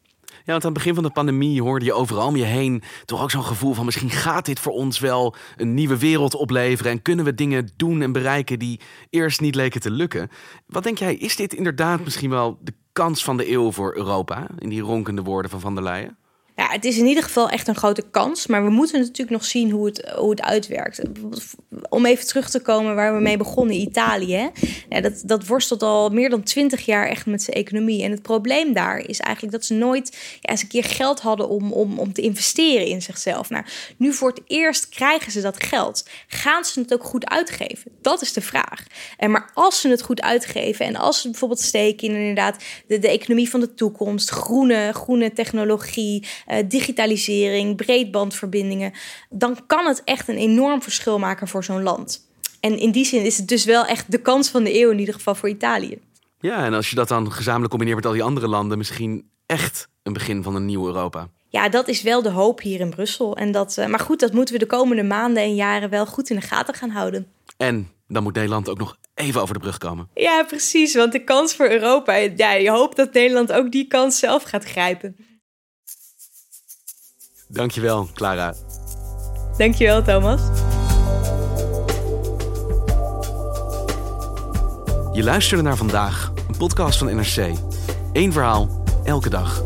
Ja, 0.46 0.52
want 0.52 0.66
aan 0.66 0.72
het 0.72 0.80
begin 0.80 0.94
van 0.94 1.04
de 1.04 1.10
pandemie 1.10 1.62
hoorde 1.62 1.86
je 1.86 1.94
overal 1.94 2.28
om 2.28 2.36
je 2.36 2.44
heen 2.44 2.84
toch 3.06 3.22
ook 3.22 3.32
zo'n 3.32 3.44
gevoel 3.44 3.74
van 3.74 3.86
misschien 3.86 4.10
gaat 4.10 4.46
dit 4.46 4.60
voor 4.60 4.74
ons 4.74 5.00
wel 5.00 5.36
een 5.56 5.74
nieuwe 5.74 5.98
wereld 5.98 6.36
opleveren 6.36 6.92
en 6.92 7.02
kunnen 7.02 7.26
we 7.26 7.34
dingen 7.34 7.70
doen 7.76 8.02
en 8.02 8.12
bereiken 8.12 8.60
die 8.60 8.80
eerst 9.10 9.42
niet 9.42 9.56
leken 9.56 9.82
te 9.82 9.92
lukken. 9.92 10.30
Wat 10.66 10.84
denk 10.84 10.98
jij, 10.98 11.16
is 11.16 11.36
dit 11.36 11.54
inderdaad 11.54 12.04
misschien 12.04 12.30
wel 12.30 12.58
de 12.62 12.74
kans 12.92 13.24
van 13.24 13.38
de 13.38 13.52
eeuw 13.52 13.72
voor 13.72 13.96
Europa, 13.96 14.48
in 14.58 14.70
die 14.70 14.82
ronkende 14.82 15.22
woorden 15.22 15.52
van 15.52 15.60
Van 15.60 15.76
der 15.76 15.84
Leyen? 15.84 16.18
Ja, 16.62 16.68
het 16.70 16.86
is 16.86 16.98
in 16.98 17.06
ieder 17.06 17.24
geval 17.24 17.50
echt 17.50 17.68
een 17.68 17.76
grote 17.76 18.04
kans. 18.12 18.48
Maar 18.48 18.64
we 18.64 18.70
moeten 18.70 19.00
natuurlijk 19.00 19.30
nog 19.30 19.46
zien 19.46 19.72
hoe 19.72 19.86
het, 19.86 20.12
hoe 20.16 20.30
het 20.30 20.42
uitwerkt. 20.42 21.02
Om 21.90 22.06
even 22.06 22.28
terug 22.28 22.50
te 22.50 22.60
komen 22.60 22.96
waar 22.96 23.16
we 23.16 23.22
mee 23.22 23.38
begonnen, 23.38 23.76
Italië. 23.76 24.52
Dat, 24.90 25.22
dat 25.26 25.48
worstelt 25.48 25.84
al 25.84 26.10
meer 26.10 26.30
dan 26.30 26.44
twintig 26.44 26.86
jaar 26.86 27.08
echt 27.08 27.26
met 27.26 27.44
zijn 27.44 27.58
economie. 27.58 28.04
En 28.04 28.12
het 28.12 28.22
probleem 28.22 28.74
daar 28.74 28.98
is 28.98 29.20
eigenlijk 29.20 29.56
dat 29.56 29.66
ze 29.66 29.74
nooit 29.74 30.18
ja, 30.42 30.50
eens 30.52 30.62
een 30.62 30.68
keer 30.68 30.84
geld 30.84 31.20
hadden 31.20 31.50
om, 31.50 31.72
om, 31.72 32.00
om 32.00 32.14
te 32.14 32.22
investeren 32.22 32.88
in 32.88 33.02
zichzelf. 33.02 33.50
Nou, 33.50 33.66
nu 33.98 34.14
voor 34.14 34.30
het 34.30 34.42
eerst 34.48 34.90
krijgen 34.90 35.32
ze 35.32 35.42
dat 35.42 35.64
geld. 35.64 36.10
Gaan 36.28 36.66
ze 36.66 36.80
het 36.80 36.94
ook 36.94 37.04
goed 37.04 37.30
uitgeven? 37.30 37.92
Dat 38.02 38.22
is 38.22 38.34
de 38.34 38.42
vraag. 38.42 38.86
En 39.18 39.32
maar 39.32 39.52
als 39.54 39.82
ze 39.82 39.90
het 39.90 40.02
goed 40.02 40.22
uitgeven 40.22 40.86
en 40.86 40.96
als 40.96 41.22
ze 41.22 41.30
bijvoorbeeld 41.30 41.62
steken 41.62 42.08
in 42.08 42.16
inderdaad 42.16 42.64
de, 42.88 43.00
de 43.00 43.10
economie 43.10 43.50
van 43.50 43.60
de 43.60 43.74
toekomst, 43.74 44.30
groene, 44.30 44.92
groene 44.94 45.34
technologie 45.34 46.28
digitalisering, 46.68 47.76
breedbandverbindingen, 47.76 48.94
dan 49.30 49.58
kan 49.68 49.86
het 49.86 50.04
echt 50.04 50.28
een 50.28 50.38
enorm 50.38 50.82
verschil 50.82 51.20
maken 51.20 51.48
voor 51.48 51.64
zo'n 51.64 51.84
land. 51.84 52.30
En 52.60 52.80
in 52.80 52.92
die 52.92 53.06
zin 53.06 53.26
is 53.26 53.38
het 53.38 53.48
dus 53.48 53.66
wel 53.66 53.86
echt 53.86 54.12
de 54.12 54.22
kans 54.22 54.50
van 54.50 54.64
de 54.64 54.80
eeuw, 54.80 54.92
in 54.92 55.00
ieder 55.00 55.14
geval 55.14 55.36
voor 55.36 55.50
Italië. 55.50 56.00
Ja, 56.40 56.66
en 56.66 56.74
als 56.74 56.90
je 56.90 56.96
dat 56.96 57.08
dan 57.08 57.32
gezamenlijk 57.32 57.70
combineert 57.70 57.98
met 57.98 58.06
al 58.06 58.14
die 58.14 58.24
andere 58.24 58.48
landen, 58.48 58.78
misschien 58.78 59.30
echt 59.46 59.88
een 60.04 60.14
begin 60.14 60.44
van 60.44 60.56
een 60.56 60.66
nieuw 60.66 60.86
Europa. 60.86 61.30
Ja, 61.50 61.70
dat 61.70 61.88
is 61.88 62.02
wel 62.02 62.22
de 62.22 62.30
hoop 62.30 62.62
hier 62.62 62.80
in 62.80 62.90
Brussel. 62.90 63.38
En 63.38 63.52
dat, 63.52 63.78
uh, 63.80 63.86
maar 63.86 64.00
goed, 64.00 64.20
dat 64.20 64.34
moeten 64.34 64.54
we 64.54 64.60
de 64.60 64.66
komende 64.66 65.04
maanden 65.04 65.44
en 65.44 65.56
jaren 65.56 65.90
wel 65.90 66.06
goed 66.06 66.30
in 66.30 66.36
de 66.36 66.42
gaten 66.42 66.74
gaan 66.74 66.90
houden. 66.90 67.28
En 67.58 67.90
dan 68.08 68.24
moet 68.24 68.34
Nederland 68.34 68.70
ook 68.70 68.78
nog 68.78 68.98
even 69.14 69.42
over 69.42 69.54
de 69.54 69.60
brug 69.60 69.78
komen. 69.78 70.08
Ja, 70.14 70.44
precies. 70.44 70.96
Want 70.96 71.12
de 71.12 71.24
kans 71.24 71.56
voor 71.56 71.70
Europa, 71.70 72.16
ja, 72.16 72.54
je 72.54 72.70
hoopt 72.70 72.96
dat 72.96 73.14
Nederland 73.14 73.52
ook 73.52 73.72
die 73.72 73.88
kans 73.88 74.20
zelf 74.20 74.44
gaat 74.44 74.66
grijpen. 74.66 75.16
Dankjewel, 77.52 78.08
Clara. 78.14 78.54
Dankjewel, 79.58 80.04
Thomas. 80.04 80.42
Je 85.14 85.24
luisterde 85.24 85.64
naar 85.64 85.78
vandaag, 85.78 86.32
een 86.48 86.58
podcast 86.58 86.98
van 86.98 87.16
NRC. 87.16 87.56
Eén 88.14 88.32
verhaal, 88.32 88.84
elke 89.04 89.30
dag. 89.30 89.64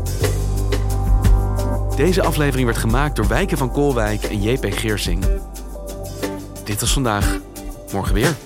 Deze 1.96 2.22
aflevering 2.22 2.66
werd 2.66 2.78
gemaakt 2.78 3.16
door 3.16 3.28
Wijken 3.28 3.58
van 3.58 3.72
Koolwijk 3.72 4.22
en 4.22 4.42
JP 4.42 4.66
Geersing. 4.70 5.24
Dit 6.64 6.80
was 6.80 6.92
vandaag. 6.92 7.38
Morgen 7.92 8.14
weer. 8.14 8.45